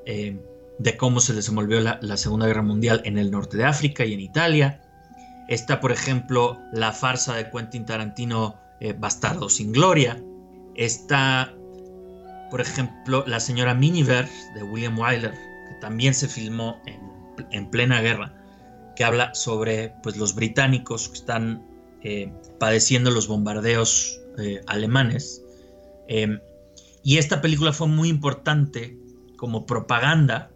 eh, 0.04 0.38
de 0.78 0.96
cómo 0.98 1.20
se 1.20 1.32
desenvolvió 1.32 1.80
la, 1.80 2.16
Segunda 2.18 2.46
Guerra 2.46 2.60
Mundial 2.60 3.00
en 3.06 3.16
el 3.16 3.30
norte 3.30 3.56
de 3.56 3.64
África 3.64 4.04
y 4.04 4.12
en 4.12 4.20
Italia. 4.20 4.82
Está, 5.48 5.80
por 5.80 5.90
ejemplo, 5.90 6.58
la 6.70 6.92
farsa 6.92 7.34
de 7.34 7.50
Quentin 7.50 7.86
Tarantino, 7.86 8.60
eh, 8.80 8.92
Bastardo 8.92 9.48
sin 9.48 9.72
Gloria. 9.72 10.22
Está, 10.74 11.50
por 12.50 12.60
ejemplo, 12.60 13.24
La 13.26 13.40
señora 13.40 13.72
Miniver 13.72 14.28
de 14.54 14.64
William 14.64 14.98
Wyler, 14.98 15.32
que 15.32 15.74
también 15.80 16.12
se 16.12 16.28
filmó 16.28 16.78
en, 16.84 17.00
en 17.52 17.70
plena 17.70 18.02
guerra, 18.02 18.34
que 18.96 19.04
habla 19.04 19.34
sobre 19.34 19.94
pues, 20.02 20.18
los 20.18 20.34
británicos 20.34 21.08
que 21.08 21.14
están 21.14 21.71
eh, 22.04 22.32
padeciendo 22.58 23.10
los 23.10 23.28
bombardeos 23.28 24.20
eh, 24.38 24.60
alemanes. 24.66 25.42
Eh, 26.08 26.38
y 27.04 27.18
esta 27.18 27.40
película 27.40 27.72
fue 27.72 27.88
muy 27.88 28.08
importante 28.08 28.98
como 29.36 29.66
propaganda 29.66 30.50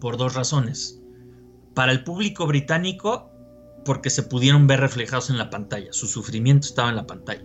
por 0.00 0.16
dos 0.16 0.34
razones. 0.34 1.00
Para 1.74 1.92
el 1.92 2.04
público 2.04 2.46
británico, 2.46 3.30
porque 3.84 4.10
se 4.10 4.22
pudieron 4.22 4.66
ver 4.66 4.80
reflejados 4.80 5.30
en 5.30 5.38
la 5.38 5.50
pantalla, 5.50 5.92
su 5.92 6.06
sufrimiento 6.06 6.66
estaba 6.66 6.90
en 6.90 6.96
la 6.96 7.06
pantalla. 7.06 7.44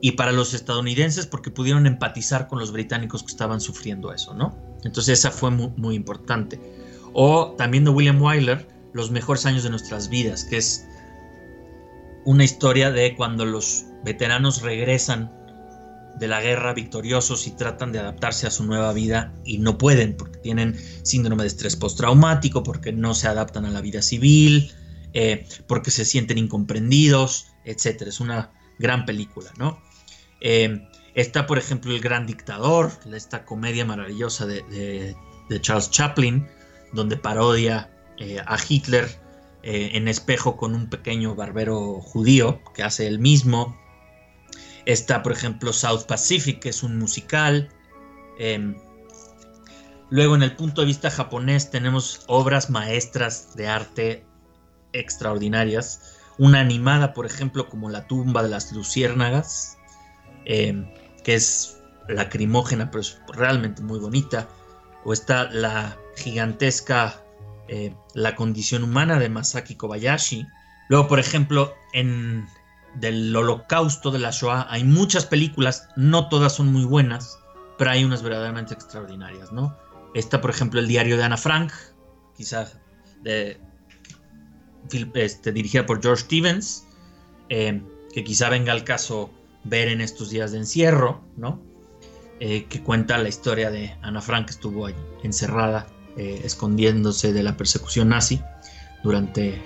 Y 0.00 0.12
para 0.12 0.32
los 0.32 0.54
estadounidenses, 0.54 1.26
porque 1.26 1.50
pudieron 1.50 1.86
empatizar 1.86 2.48
con 2.48 2.58
los 2.58 2.72
británicos 2.72 3.22
que 3.22 3.32
estaban 3.32 3.60
sufriendo 3.60 4.12
eso, 4.12 4.34
¿no? 4.34 4.56
Entonces 4.82 5.18
esa 5.18 5.30
fue 5.30 5.50
muy, 5.50 5.68
muy 5.76 5.94
importante. 5.94 6.60
O 7.12 7.54
también 7.58 7.84
de 7.84 7.90
William 7.90 8.20
Wyler, 8.20 8.66
Los 8.92 9.12
mejores 9.12 9.46
años 9.46 9.62
de 9.62 9.70
nuestras 9.70 10.08
vidas, 10.08 10.44
que 10.44 10.56
es 10.56 10.84
una 12.24 12.44
historia 12.44 12.90
de 12.90 13.14
cuando 13.14 13.44
los 13.44 13.84
veteranos 14.04 14.62
regresan 14.62 15.32
de 16.18 16.28
la 16.28 16.40
guerra 16.40 16.74
victoriosos 16.74 17.46
y 17.46 17.52
tratan 17.52 17.92
de 17.92 17.98
adaptarse 17.98 18.46
a 18.46 18.50
su 18.50 18.64
nueva 18.64 18.92
vida 18.92 19.32
y 19.44 19.58
no 19.58 19.78
pueden 19.78 20.16
porque 20.16 20.38
tienen 20.38 20.76
síndrome 21.02 21.44
de 21.44 21.48
estrés 21.48 21.76
postraumático, 21.76 22.62
porque 22.62 22.92
no 22.92 23.14
se 23.14 23.28
adaptan 23.28 23.64
a 23.64 23.70
la 23.70 23.80
vida 23.80 24.02
civil, 24.02 24.70
eh, 25.14 25.46
porque 25.66 25.90
se 25.90 26.04
sienten 26.04 26.38
incomprendidos, 26.38 27.46
etc. 27.64 28.02
Es 28.02 28.20
una 28.20 28.52
gran 28.78 29.06
película, 29.06 29.50
¿no? 29.56 29.80
Eh, 30.40 30.86
está, 31.14 31.46
por 31.46 31.58
ejemplo, 31.58 31.92
El 31.92 32.00
Gran 32.00 32.26
Dictador, 32.26 32.92
esta 33.14 33.44
comedia 33.44 33.84
maravillosa 33.84 34.46
de, 34.46 35.16
Charles 35.60 35.90
Chaplin, 35.90 36.46
donde 36.92 37.16
parodia 37.16 37.90
eh, 38.18 38.38
a 38.44 38.56
Hitler 38.68 39.08
eh, 39.62 39.90
en 39.92 40.08
espejo 40.08 40.56
con 40.56 40.74
un 40.74 40.88
pequeño 40.88 41.34
barbero 41.34 42.00
judío 42.00 42.62
que 42.74 42.82
hace 42.82 43.06
el 43.06 43.18
mismo. 43.18 43.78
Está, 44.86 45.22
por 45.22 45.32
ejemplo, 45.32 45.72
South 45.72 46.04
Pacific, 46.06 46.60
que 46.60 46.70
es 46.70 46.82
un 46.82 46.98
musical. 46.98 47.68
Em, 48.38 48.74
luego, 50.08 50.34
en 50.34 50.42
el 50.42 50.56
punto 50.56 50.80
de 50.80 50.86
vista 50.86 51.10
japonés, 51.10 51.70
tenemos 51.70 52.24
obras 52.26 52.70
maestras 52.70 53.54
de 53.54 53.68
arte 53.68 54.24
extraordinarias. 54.94 56.16
Una 56.38 56.60
animada, 56.60 57.12
por 57.12 57.26
ejemplo, 57.26 57.68
como 57.68 57.90
La 57.90 58.06
tumba 58.06 58.42
de 58.42 58.48
las 58.48 58.72
luciérnagas, 58.72 59.76
em, 60.46 60.90
que 61.22 61.34
es 61.34 61.82
lacrimógena, 62.08 62.90
pero 62.90 63.02
es 63.02 63.20
realmente 63.28 63.82
muy 63.82 63.98
bonita. 63.98 64.48
O 65.04 65.12
está 65.12 65.50
la 65.50 65.98
gigantesca 66.16 67.22
eh, 67.72 67.94
la 68.14 68.34
condición 68.34 68.82
humana 68.82 69.20
de 69.20 69.28
Masaki 69.28 69.76
Kobayashi. 69.76 70.44
Luego, 70.88 71.06
por 71.06 71.20
ejemplo, 71.20 71.72
en 71.92 72.48
del 72.96 73.34
holocausto 73.36 74.10
de 74.10 74.18
la 74.18 74.32
Shoah 74.32 74.66
hay 74.68 74.82
muchas 74.82 75.24
películas, 75.24 75.88
no 75.94 76.28
todas 76.28 76.52
son 76.52 76.72
muy 76.72 76.84
buenas, 76.84 77.38
pero 77.78 77.92
hay 77.92 78.02
unas 78.02 78.24
verdaderamente 78.24 78.74
extraordinarias, 78.74 79.52
¿no? 79.52 79.76
Está, 80.14 80.40
por 80.40 80.50
ejemplo, 80.50 80.80
el 80.80 80.88
diario 80.88 81.16
de 81.16 81.22
Ana 81.22 81.36
Frank, 81.36 81.72
quizás 82.36 82.76
de, 83.22 83.60
este, 85.14 85.52
dirigida 85.52 85.86
por 85.86 86.02
George 86.02 86.24
Stevens, 86.24 86.88
eh, 87.50 87.80
que 88.12 88.24
quizá 88.24 88.48
venga 88.48 88.72
al 88.72 88.82
caso 88.82 89.30
ver 89.62 89.86
en 89.86 90.00
estos 90.00 90.30
días 90.30 90.50
de 90.50 90.58
encierro, 90.58 91.22
¿no? 91.36 91.62
Eh, 92.40 92.64
que 92.64 92.82
cuenta 92.82 93.16
la 93.18 93.28
historia 93.28 93.70
de 93.70 93.96
Ana 94.02 94.20
Frank, 94.20 94.46
que 94.46 94.52
estuvo 94.54 94.86
ahí 94.86 94.96
encerrada 95.22 95.86
eh, 96.20 96.42
escondiéndose 96.44 97.32
de 97.32 97.42
la 97.42 97.56
persecución 97.56 98.10
nazi 98.10 98.42
durante 99.02 99.58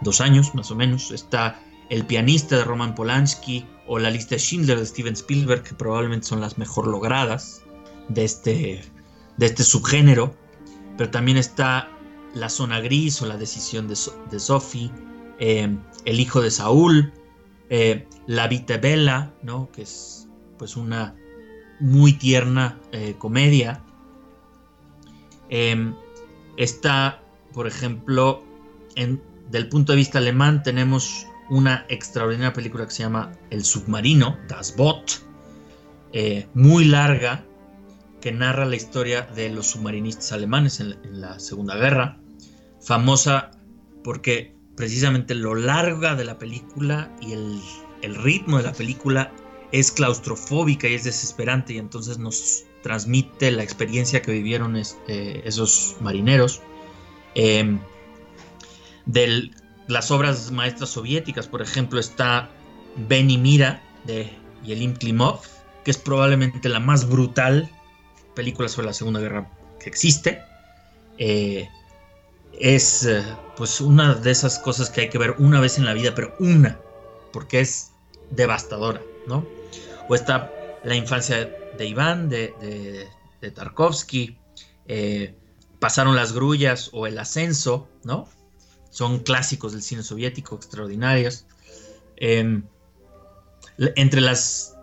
dos 0.00 0.22
años 0.22 0.54
más 0.54 0.70
o 0.70 0.74
menos. 0.74 1.10
Está 1.10 1.60
El 1.90 2.06
pianista 2.06 2.56
de 2.56 2.64
Roman 2.64 2.94
Polanski 2.94 3.66
o 3.86 3.98
La 3.98 4.08
lista 4.08 4.36
de 4.36 4.38
Schindler 4.40 4.78
de 4.78 4.86
Steven 4.86 5.12
Spielberg, 5.12 5.64
que 5.64 5.74
probablemente 5.74 6.26
son 6.26 6.40
las 6.40 6.56
mejor 6.56 6.86
logradas 6.86 7.60
de 8.08 8.24
este, 8.24 8.82
de 9.36 9.46
este 9.46 9.64
subgénero. 9.64 10.34
Pero 10.96 11.10
también 11.10 11.36
está 11.36 11.90
La 12.32 12.48
zona 12.48 12.80
gris 12.80 13.20
o 13.20 13.26
La 13.26 13.36
decisión 13.36 13.86
de, 13.86 13.94
Sophie, 14.38 14.90
eh, 15.38 15.76
El 16.06 16.20
hijo 16.20 16.40
de 16.40 16.50
Saúl, 16.50 17.12
eh, 17.68 18.08
La 18.26 18.48
vita 18.48 18.78
bella, 18.78 19.34
¿no? 19.42 19.70
que 19.72 19.82
es 19.82 20.26
pues 20.56 20.74
una 20.74 21.14
muy 21.80 22.14
tierna 22.14 22.80
comedia 23.18 23.84
Em, 25.50 25.94
está, 26.56 27.22
por 27.52 27.66
ejemplo, 27.66 28.44
en, 28.96 29.22
del 29.50 29.68
punto 29.68 29.92
de 29.92 29.96
vista 29.96 30.18
alemán 30.18 30.62
tenemos 30.62 31.26
una 31.50 31.86
extraordinaria 31.88 32.52
película 32.52 32.84
que 32.84 32.90
se 32.90 33.02
llama 33.02 33.32
El 33.50 33.64
submarino, 33.64 34.38
Das 34.48 34.76
Boot, 34.76 35.22
eh, 36.12 36.46
muy 36.54 36.84
larga, 36.84 37.44
que 38.20 38.32
narra 38.32 38.64
la 38.64 38.76
historia 38.76 39.22
de 39.22 39.48
los 39.48 39.68
submarinistas 39.68 40.32
alemanes 40.32 40.80
en, 40.80 40.96
la 41.20 41.38
Segunda 41.38 41.76
Guerra, 41.76 42.18
famosa 42.80 43.52
porque 44.02 44.56
precisamente 44.76 45.34
lo 45.34 45.54
larga 45.54 46.14
de 46.14 46.24
la 46.24 46.38
película 46.38 47.14
y 47.20 47.32
el, 47.32 47.60
el 48.02 48.14
ritmo 48.16 48.58
de 48.58 48.64
la 48.64 48.72
película 48.72 49.32
es 49.72 49.92
claustrofóbica 49.92 50.88
y 50.88 50.94
es 50.94 51.04
desesperante 51.04 51.74
y 51.74 51.78
entonces 51.78 52.18
nos 52.18 52.64
transmite 52.88 53.50
la 53.50 53.62
experiencia 53.62 54.22
que 54.22 54.32
vivieron 54.32 54.74
eh, 54.74 55.42
esos 55.44 55.96
marineros. 56.00 56.62
Em, 57.34 57.78
de 59.04 59.50
las 59.88 60.10
obras 60.10 60.50
maestras 60.52 60.88
soviéticas, 60.88 61.46
por 61.46 61.60
ejemplo, 61.60 62.00
está 62.00 62.48
Ben 62.96 63.28
y 63.28 63.36
Mira 63.36 63.82
de 64.04 64.30
Yelim 64.64 64.94
Klimov, 64.94 65.40
que 65.84 65.90
es 65.90 65.98
probablemente 65.98 66.66
la 66.70 66.80
más 66.80 67.06
brutal 67.06 67.70
película 68.34 68.70
sobre 68.70 68.86
la 68.86 68.94
Segunda 68.94 69.20
Guerra 69.20 69.46
que 69.78 69.90
existe. 69.90 70.40
Eh, 71.18 71.68
es 72.58 73.04
eh, 73.04 73.22
pues 73.58 73.82
una 73.82 74.14
de 74.14 74.30
esas 74.30 74.58
cosas 74.60 74.88
que 74.88 75.02
hay 75.02 75.08
que 75.10 75.18
ver 75.18 75.34
una 75.38 75.60
vez 75.60 75.76
en 75.76 75.84
la 75.84 75.92
vida, 75.92 76.14
pero 76.14 76.34
una, 76.40 76.78
porque 77.34 77.60
es 77.60 77.90
devastadora, 78.30 79.02
¿no? 79.26 79.44
O 80.08 80.14
está 80.14 80.50
La 80.84 80.94
infancia 80.94 81.57
de 81.78 81.86
Iván, 81.86 82.28
de, 82.28 83.08
Tarkovsky, 83.54 84.36
eh, 84.86 85.34
pasaron 85.78 86.16
las 86.16 86.32
grullas 86.32 86.90
o 86.92 87.06
el 87.06 87.18
ascenso, 87.18 87.88
¿no? 88.02 88.28
Son 88.90 89.20
clásicos 89.20 89.72
del 89.72 89.82
cine 89.82 90.02
soviético, 90.02 90.56
extraordinarios. 90.56 91.46
Em, 92.16 92.64
entre 93.78 94.20
las 94.20 94.76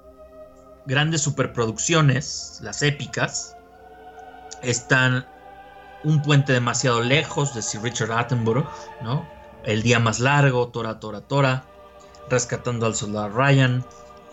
grandes 0.85 1.21
superproducciones, 1.21 2.59
las 2.63 2.81
épicas, 2.81 3.55
están 4.63 5.27
Un 6.03 6.21
puente 6.21 6.53
demasiado 6.53 7.01
lejos 7.01 7.55
de 7.55 7.63
Sir 7.63 7.81
Richard 7.81 8.11
Attenborough, 8.11 8.69
¿no? 9.01 9.27
El 9.63 9.81
día 9.81 9.99
más 9.99 10.19
largo, 10.19 10.67
Tora 10.67 10.99
Tora 10.99 11.21
Tora, 11.21 11.65
Rescatando 12.29 12.85
al 12.85 12.93
soldado 12.93 13.29
Ryan, 13.29 13.83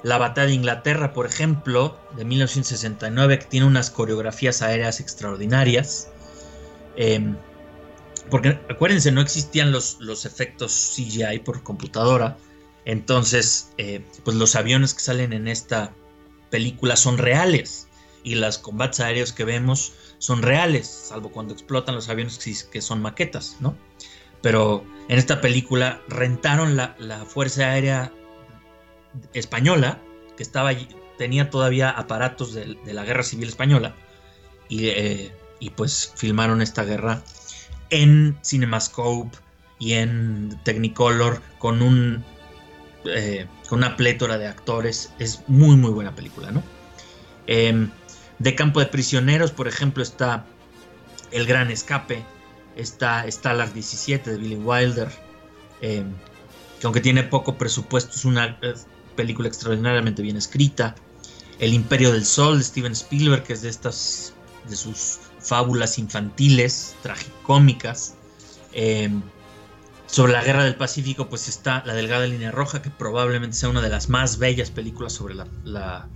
La 0.03 0.19
batalla 0.19 0.49
de 0.49 0.55
Inglaterra, 0.55 1.13
por 1.13 1.27
ejemplo, 1.27 1.99
de 2.17 2.25
1969, 2.25 3.39
que 3.39 3.47
tiene 3.47 3.67
unas 3.67 3.91
coreografías 3.91 4.63
aéreas 4.63 5.01
extraordinarias. 5.01 6.11
Em, 6.97 7.37
porque 8.31 8.59
acuérdense, 8.69 9.13
no 9.13 9.21
existían 9.21 9.73
los, 9.73 9.99
los 10.01 10.25
efectos 10.25 10.73
CGI 10.97 11.41
por 11.41 11.63
computadora. 11.63 12.37
Entonces, 12.85 13.73
eh, 13.79 14.05
pues 14.25 14.37
los 14.37 14.57
aviones 14.57 14.95
que 14.95 15.01
salen 15.01 15.33
en 15.33 15.47
esta 15.47 15.93
película 16.51 16.97
son 16.97 17.19
reales. 17.19 17.89
Y 18.25 18.37
los 18.37 18.59
combates 18.59 19.01
aéreos 19.01 19.33
que 19.33 19.45
vemos 19.45 19.93
son 20.19 20.43
reales, 20.43 20.87
salvo 20.87 21.33
cuando 21.33 21.55
explotan 21.55 21.97
los 21.97 22.09
aviones 22.09 22.39
que 22.71 22.81
son 22.81 23.03
maquetas, 23.03 23.57
¿no? 23.59 23.77
Pero 24.41 24.85
en 25.09 25.19
esta 25.19 25.41
película 25.41 26.01
rentaron 26.09 26.77
la, 26.77 27.25
Fuerza 27.27 27.71
Aérea 27.71 28.13
Española, 29.35 29.99
que 30.37 30.43
estaba 30.43 30.73
tenía 31.19 31.51
todavía 31.51 31.91
aparatos 31.91 32.55
de, 32.55 32.77
la 32.85 33.05
Guerra 33.05 33.23
Civil 33.23 33.49
Española, 33.49 33.95
y, 34.69 34.89
eh, 34.89 35.33
y 35.61 35.71
pues 35.71 36.13
filmaron 36.17 36.63
esta 36.63 36.85
guerra 36.85 37.23
en 37.91 38.39
CinemaScope 38.45 39.37
y 39.79 39.93
en 39.93 40.59
Technicolor 40.65 41.43
con 41.59 41.83
un 41.83 42.25
eh, 43.05 43.47
con 43.69 43.79
una 43.81 43.97
plétora 43.97 44.39
de 44.39 44.49
actores. 44.49 45.13
Es 45.19 45.43
muy 45.47 45.77
muy 45.77 45.91
buena 45.91 46.15
película, 46.15 46.51
¿no? 46.51 46.63
Em, 47.47 47.91
de 48.39 48.55
Campo 48.55 48.81
de 48.81 48.87
Prisioneros, 48.87 49.51
por 49.51 49.69
ejemplo, 49.69 50.03
está 50.03 50.47
El 51.31 51.47
Gran 51.47 51.71
Escape, 51.71 52.25
está 52.77 53.31
Stalag 53.31 53.73
17 53.73 54.31
de 54.33 54.37
Billy 54.39 54.57
Wilder, 54.57 55.09
em, 55.81 56.13
que 56.81 56.87
aunque 56.87 57.01
tiene 57.01 57.23
poco 57.25 57.59
presupuesto 57.59 58.17
es 58.17 58.25
una 58.25 58.59
película 59.15 59.49
extraordinariamente 59.49 60.23
bien 60.23 60.37
escrita. 60.37 60.95
El 61.59 61.75
Imperio 61.75 62.13
del 62.13 62.25
Sol 62.25 62.59
de 62.59 62.65
Steven 62.65 62.93
Spielberg, 62.93 63.45
que 63.45 63.53
es 63.53 63.63
de 63.63 63.69
estas 63.69 64.35
de 64.69 64.77
sus 64.77 65.19
fábulas 65.41 65.99
infantiles, 65.99 66.95
tragicómicas. 67.03 68.15
Eh, 68.73 69.11
sobre 70.07 70.33
la 70.33 70.45
guerra 70.45 70.65
del 70.65 70.77
Pacífico, 70.77 71.29
pues 71.29 71.49
está 71.49 71.83
La 71.87 71.95
Delgada 71.95 72.27
Línea 72.27 72.51
Roja, 72.51 72.83
que 72.83 72.91
probablemente 72.91 73.57
sea 73.57 73.71
una 73.71 73.81
de 73.81 73.89
las 73.89 74.09
más 74.11 74.39
bellas 74.39 74.71
películas 74.71 75.15
sobre 75.15 75.35
la, 75.35 76.09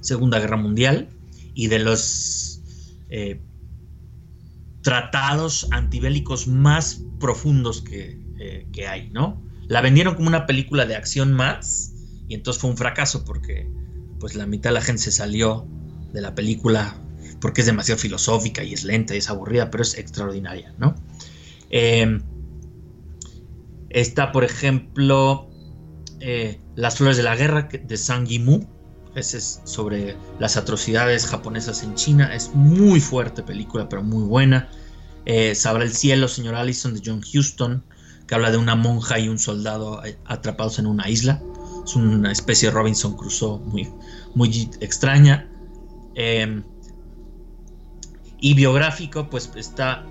Segunda 0.00 0.38
Guerra 0.38 0.58
Mundial 0.58 1.08
y 1.54 1.68
de 1.68 1.78
los 1.78 2.60
eh, 3.08 3.40
tratados 4.82 5.66
antibélicos 5.70 6.46
más 6.46 7.00
profundos 7.18 7.80
que, 7.80 8.20
eh, 8.38 8.66
que, 8.70 8.86
hay, 8.86 9.08
¿no? 9.08 9.42
La 9.66 9.80
vendieron 9.80 10.14
como 10.14 10.28
una 10.28 10.44
película 10.44 10.84
de 10.84 10.94
acción 10.94 11.32
más 11.32 11.93
y 12.28 12.34
entonces 12.34 12.60
fue 12.60 12.70
un 12.70 12.76
fracaso 12.76 13.24
porque 13.24 13.68
pues 14.20 14.34
la 14.34 14.46
mitad 14.46 14.70
de 14.70 14.74
la 14.74 14.80
gente 14.80 15.02
se 15.02 15.12
salió 15.12 15.66
de 16.12 16.20
la 16.20 16.34
película 16.34 16.96
porque 17.40 17.60
es 17.60 17.66
demasiado 17.66 18.00
filosófica 18.00 18.62
y 18.62 18.72
es 18.72 18.84
lenta 18.84 19.14
y 19.14 19.18
es 19.18 19.28
aburrida, 19.28 19.70
pero 19.70 19.82
es 19.82 19.98
extraordinaria, 19.98 20.74
¿no? 20.78 20.94
Em, 21.70 22.22
está, 23.90 24.32
por 24.32 24.44
ejemplo, 24.44 25.50
eh, 26.20 26.60
Las 26.74 26.96
Flores 26.96 27.16
de 27.16 27.22
la 27.22 27.36
Guerra 27.36 27.68
de 27.70 27.96
Sang 27.96 28.26
Yimou. 28.26 28.66
Ese 29.14 29.38
es 29.38 29.60
sobre 29.64 30.16
las 30.38 30.56
atrocidades 30.56 31.26
japonesas 31.26 31.82
en 31.82 31.94
China. 31.94 32.34
Es 32.34 32.54
muy 32.54 33.00
fuerte 33.00 33.42
película, 33.42 33.88
pero 33.88 34.02
muy 34.02 34.24
buena. 34.24 34.68
Eh, 35.26 35.54
Sabrá 35.54 35.84
el 35.84 35.92
cielo, 35.92 36.28
señor 36.28 36.54
Allison, 36.54 36.94
de 36.94 37.02
John 37.04 37.20
Huston, 37.20 37.84
que 38.26 38.34
habla 38.34 38.50
de 38.50 38.56
una 38.56 38.74
monja 38.74 39.18
y 39.18 39.28
un 39.28 39.38
soldado 39.38 40.04
eh, 40.04 40.18
atrapados 40.24 40.78
en 40.78 40.86
una 40.86 41.08
isla. 41.08 41.42
Es 41.84 41.96
una 41.96 42.32
especie 42.32 42.68
de 42.68 42.74
Robinson 42.74 43.16
Crusoe 43.16 43.58
muy, 43.60 43.92
muy 44.34 44.70
extraña. 44.80 45.48
Eh, 46.14 46.62
y 48.40 48.54
biográfico, 48.54 49.28
pues 49.30 49.50
está, 49.54 50.04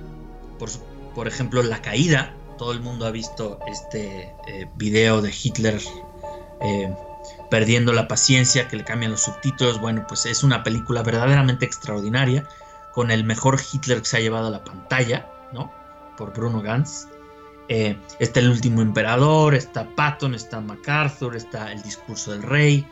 por, 0.60 0.70
por 1.14 1.28
ejemplo, 1.28 1.62
La 1.64 1.82
Caída. 1.82 2.34
Todo 2.58 2.72
el 2.72 2.82
mundo 2.82 3.06
ha 3.06 3.12
visto 3.12 3.60
este 3.68 4.34
eh, 4.48 4.68
video 4.76 5.22
de 5.22 5.32
Hitler 5.32 5.80
eh, 6.62 6.96
perdiendo 7.50 7.94
la 7.94 8.08
paciencia, 8.08 8.68
que 8.68 8.78
le 8.78 8.84
cambian 8.84 9.12
los 9.12 9.22
subtítulos. 9.22 9.80
Bueno, 9.80 10.06
pues 10.08 10.26
es 10.26 10.44
una 10.44 10.64
película 10.64 11.04
verdaderamente 11.04 11.66
extraordinaria, 11.66 12.48
con 12.92 13.12
el 13.12 13.24
mejor 13.24 13.60
Hitler 13.60 14.00
que 14.00 14.06
se 14.06 14.18
ha 14.18 14.20
llevado 14.20 14.48
a 14.48 14.52
la 14.52 14.64
pantalla, 14.64 15.30
¿no? 15.52 15.72
Por 16.18 16.34
Bruno 16.34 16.62
Gantz. 16.62 17.08
Eh, 17.76 17.98
está 18.20 18.40
El 18.40 18.50
último 18.50 18.84
emperador, 18.84 19.56
está 19.56 19.90
Patton, 19.96 20.36
está 20.36 20.62
MacArthur, 20.62 21.36
está 21.36 21.72
El 21.72 21.82
discurso 21.82 22.32
del 22.32 22.44
rey, 22.44 22.86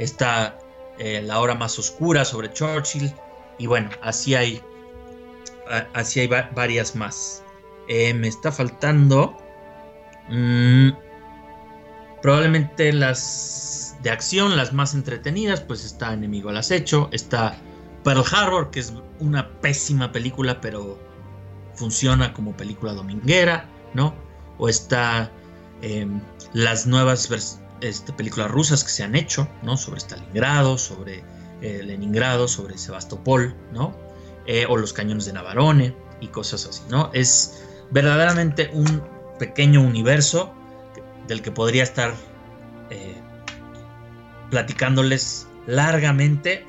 está 0.00 0.58
La 0.98 1.38
hora 1.38 1.54
más 1.54 1.78
oscura 1.78 2.24
sobre 2.24 2.52
Churchill. 2.52 3.14
Y 3.58 3.66
bueno, 3.66 3.88
así 4.02 4.34
hay, 4.34 4.60
así 5.94 6.18
hay 6.18 6.26
varias 6.26 6.96
más. 6.96 7.44
Eh, 7.88 8.14
me 8.14 8.28
está 8.28 8.50
faltando 8.50 9.36
mm, 10.28 10.90
probablemente 12.22 12.92
las 12.92 13.96
de 14.02 14.10
acción, 14.10 14.56
las 14.56 14.72
más 14.72 14.94
entretenidas, 14.94 15.60
pues 15.60 15.84
está 15.84 16.12
Enemigo 16.12 16.50
al 16.50 16.56
Acecho, 16.56 17.08
está 17.12 17.56
Pearl 18.02 18.24
Harbor, 18.32 18.70
que 18.70 18.80
es 18.80 18.92
una 19.18 19.48
pésima 19.60 20.10
película, 20.10 20.60
pero 20.60 20.98
funciona 21.80 22.34
como 22.34 22.54
película 22.54 22.92
dominguera, 22.92 23.66
¿no? 23.94 24.14
O 24.58 24.68
está 24.68 25.32
em, 25.80 26.20
las 26.52 26.86
nuevas 26.86 27.30
este, 27.80 28.12
películas 28.12 28.50
rusas 28.50 28.84
que 28.84 28.90
se 28.90 29.02
han 29.02 29.16
hecho, 29.16 29.48
¿no? 29.62 29.78
Sobre 29.78 29.98
Stalingrado, 29.98 30.76
sobre 30.76 31.24
eh, 31.62 31.82
Leningrado, 31.82 32.48
sobre 32.48 32.76
Sebastopol, 32.76 33.56
¿no? 33.72 33.96
Eh, 34.46 34.66
o 34.68 34.76
los 34.76 34.92
cañones 34.92 35.24
de 35.24 35.32
Navarone 35.32 35.96
y 36.20 36.28
cosas 36.28 36.66
así, 36.66 36.82
¿no? 36.90 37.10
Es 37.14 37.64
verdaderamente 37.90 38.70
un 38.74 39.02
pequeño 39.38 39.80
universo 39.80 40.52
del 41.28 41.40
que 41.40 41.50
podría 41.50 41.82
estar 41.82 42.12
eh, 42.90 43.16
platicándoles 44.50 45.46
largamente, 45.66 46.66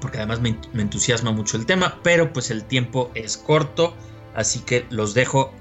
porque 0.00 0.18
además 0.18 0.40
me, 0.40 0.56
entusiasma 0.80 1.32
mucho 1.32 1.56
el 1.56 1.66
tema, 1.66 1.98
pero 2.02 2.32
pues 2.32 2.50
el 2.50 2.64
tiempo 2.64 3.10
es 3.14 3.36
corto, 3.36 3.94
así 4.34 4.60
que 4.60 4.86
los 4.90 5.14
dejo 5.14 5.52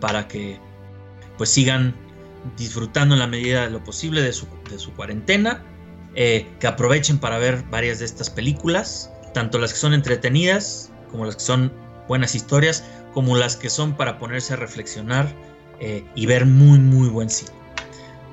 para 0.00 0.28
que 0.28 0.58
pues 1.36 1.50
sigan 1.50 1.94
disfrutando 2.56 3.14
en 3.14 3.18
la 3.18 3.26
medida 3.26 3.64
de 3.64 3.70
lo 3.70 3.82
posible 3.84 4.22
de 4.22 4.32
su, 4.32 4.46
de 4.70 4.78
su 4.78 4.92
cuarentena 4.92 5.62
eh, 6.14 6.46
que 6.58 6.66
aprovechen 6.66 7.18
para 7.18 7.38
ver 7.38 7.62
varias 7.70 8.00
de 8.00 8.04
estas 8.04 8.30
películas, 8.30 9.10
tanto 9.32 9.58
las 9.58 9.72
que 9.72 9.78
son 9.78 9.94
entretenidas, 9.94 10.90
como 11.10 11.24
las 11.24 11.36
que 11.36 11.42
son 11.42 11.72
buenas 12.08 12.34
historias, 12.34 12.84
como 13.14 13.36
las 13.36 13.56
que 13.56 13.70
son 13.70 13.96
para 13.96 14.18
ponerse 14.18 14.54
a 14.54 14.56
reflexionar 14.56 15.32
eh, 15.78 16.04
y 16.16 16.26
ver 16.26 16.46
muy, 16.46 16.78
muy 16.78 17.08
buen 17.08 17.30
cine. 17.30 17.52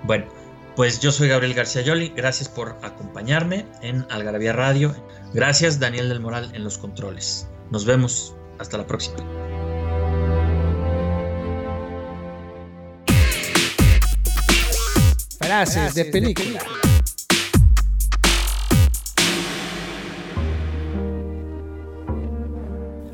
Bueno, 0.04 0.26
pues 0.78 1.00
yo 1.00 1.12
soy 1.12 1.28
Gabriel 1.28 1.56
García 1.56 1.82
Yoli, 1.82 2.14
gracias 2.16 2.50
por 2.50 2.78
acompañarme 2.84 3.66
en 3.82 4.06
Algarabía 4.12 4.54
Radio. 4.54 4.96
Gracias 5.34 5.80
Daniel 5.80 6.08
del 6.08 6.20
Moral 6.20 6.52
en 6.54 6.64
los 6.64 6.78
controles. 6.78 7.48
Nos 7.72 7.84
vemos, 7.84 8.36
hasta 8.60 8.78
la 8.78 8.86
próxima. 8.86 9.18
Frases 15.40 15.96
de 15.96 16.06
película. 16.06 16.60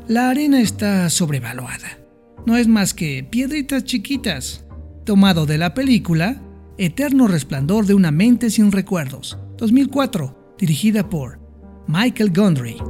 La 0.06 0.28
arena 0.28 0.60
está 0.60 1.08
sobrevaluada. 1.08 1.98
No 2.44 2.58
es 2.58 2.68
más 2.68 2.92
que 2.92 3.24
piedritas 3.24 3.84
chiquitas. 3.84 4.66
Tomado 5.06 5.46
de 5.46 5.56
la 5.56 5.72
película 5.72 6.43
Eterno 6.76 7.28
Resplandor 7.28 7.86
de 7.86 7.94
una 7.94 8.10
mente 8.10 8.50
sin 8.50 8.72
recuerdos, 8.72 9.38
2004, 9.58 10.56
dirigida 10.58 11.08
por 11.08 11.38
Michael 11.86 12.32
Gondry. 12.32 12.82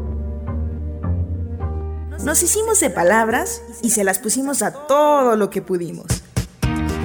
Nos 2.25 2.43
hicimos 2.43 2.81
de 2.81 2.89
palabras 2.89 3.61
y 3.83 3.91
se 3.91 4.03
las 4.03 4.19
pusimos 4.21 4.63
a 4.63 4.73
todo 4.87 5.37
lo 5.37 5.51
que 5.51 5.61
pudimos. 5.61 6.07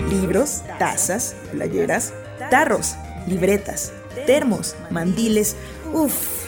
Libros, 0.10 0.62
tazas, 0.78 1.36
playeras, 1.52 2.14
tarros, 2.50 2.96
libretas, 3.28 3.92
termos, 4.26 4.78
mandiles, 4.90 5.58
uff, 5.94 6.46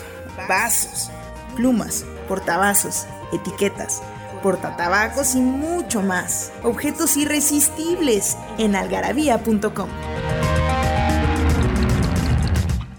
vasos, 0.48 1.12
plumas, 1.58 2.06
portavasos, 2.30 3.06
etiquetas, 3.34 4.02
portatabacos 4.42 5.36
y 5.36 5.42
mucho 5.42 6.02
más. 6.02 6.52
Objetos 6.64 7.18
irresistibles 7.18 8.38
en 8.58 8.76
algarabía.com. 8.76 9.90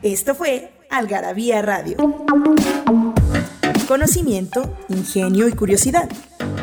Esto 0.03 0.35
fue 0.35 0.73
Algarabía 0.91 1.63
Radio. 1.63 1.97
Conocimiento, 3.87 4.77
ingenio 4.89 5.49
y 5.49 5.53
curiosidad. 5.53 6.09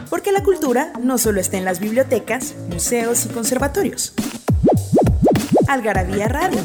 Porque 0.10 0.32
la 0.32 0.44
cultura 0.44 0.92
no 1.02 1.18
solo 1.18 1.40
está 1.40 1.58
en 1.58 1.66
las 1.66 1.80
bibliotecas, 1.80 2.56
museos 2.70 3.26
y 3.26 3.30
conservatorios. 3.30 4.14
Algarabía 5.68 6.28
Radio 6.28 6.60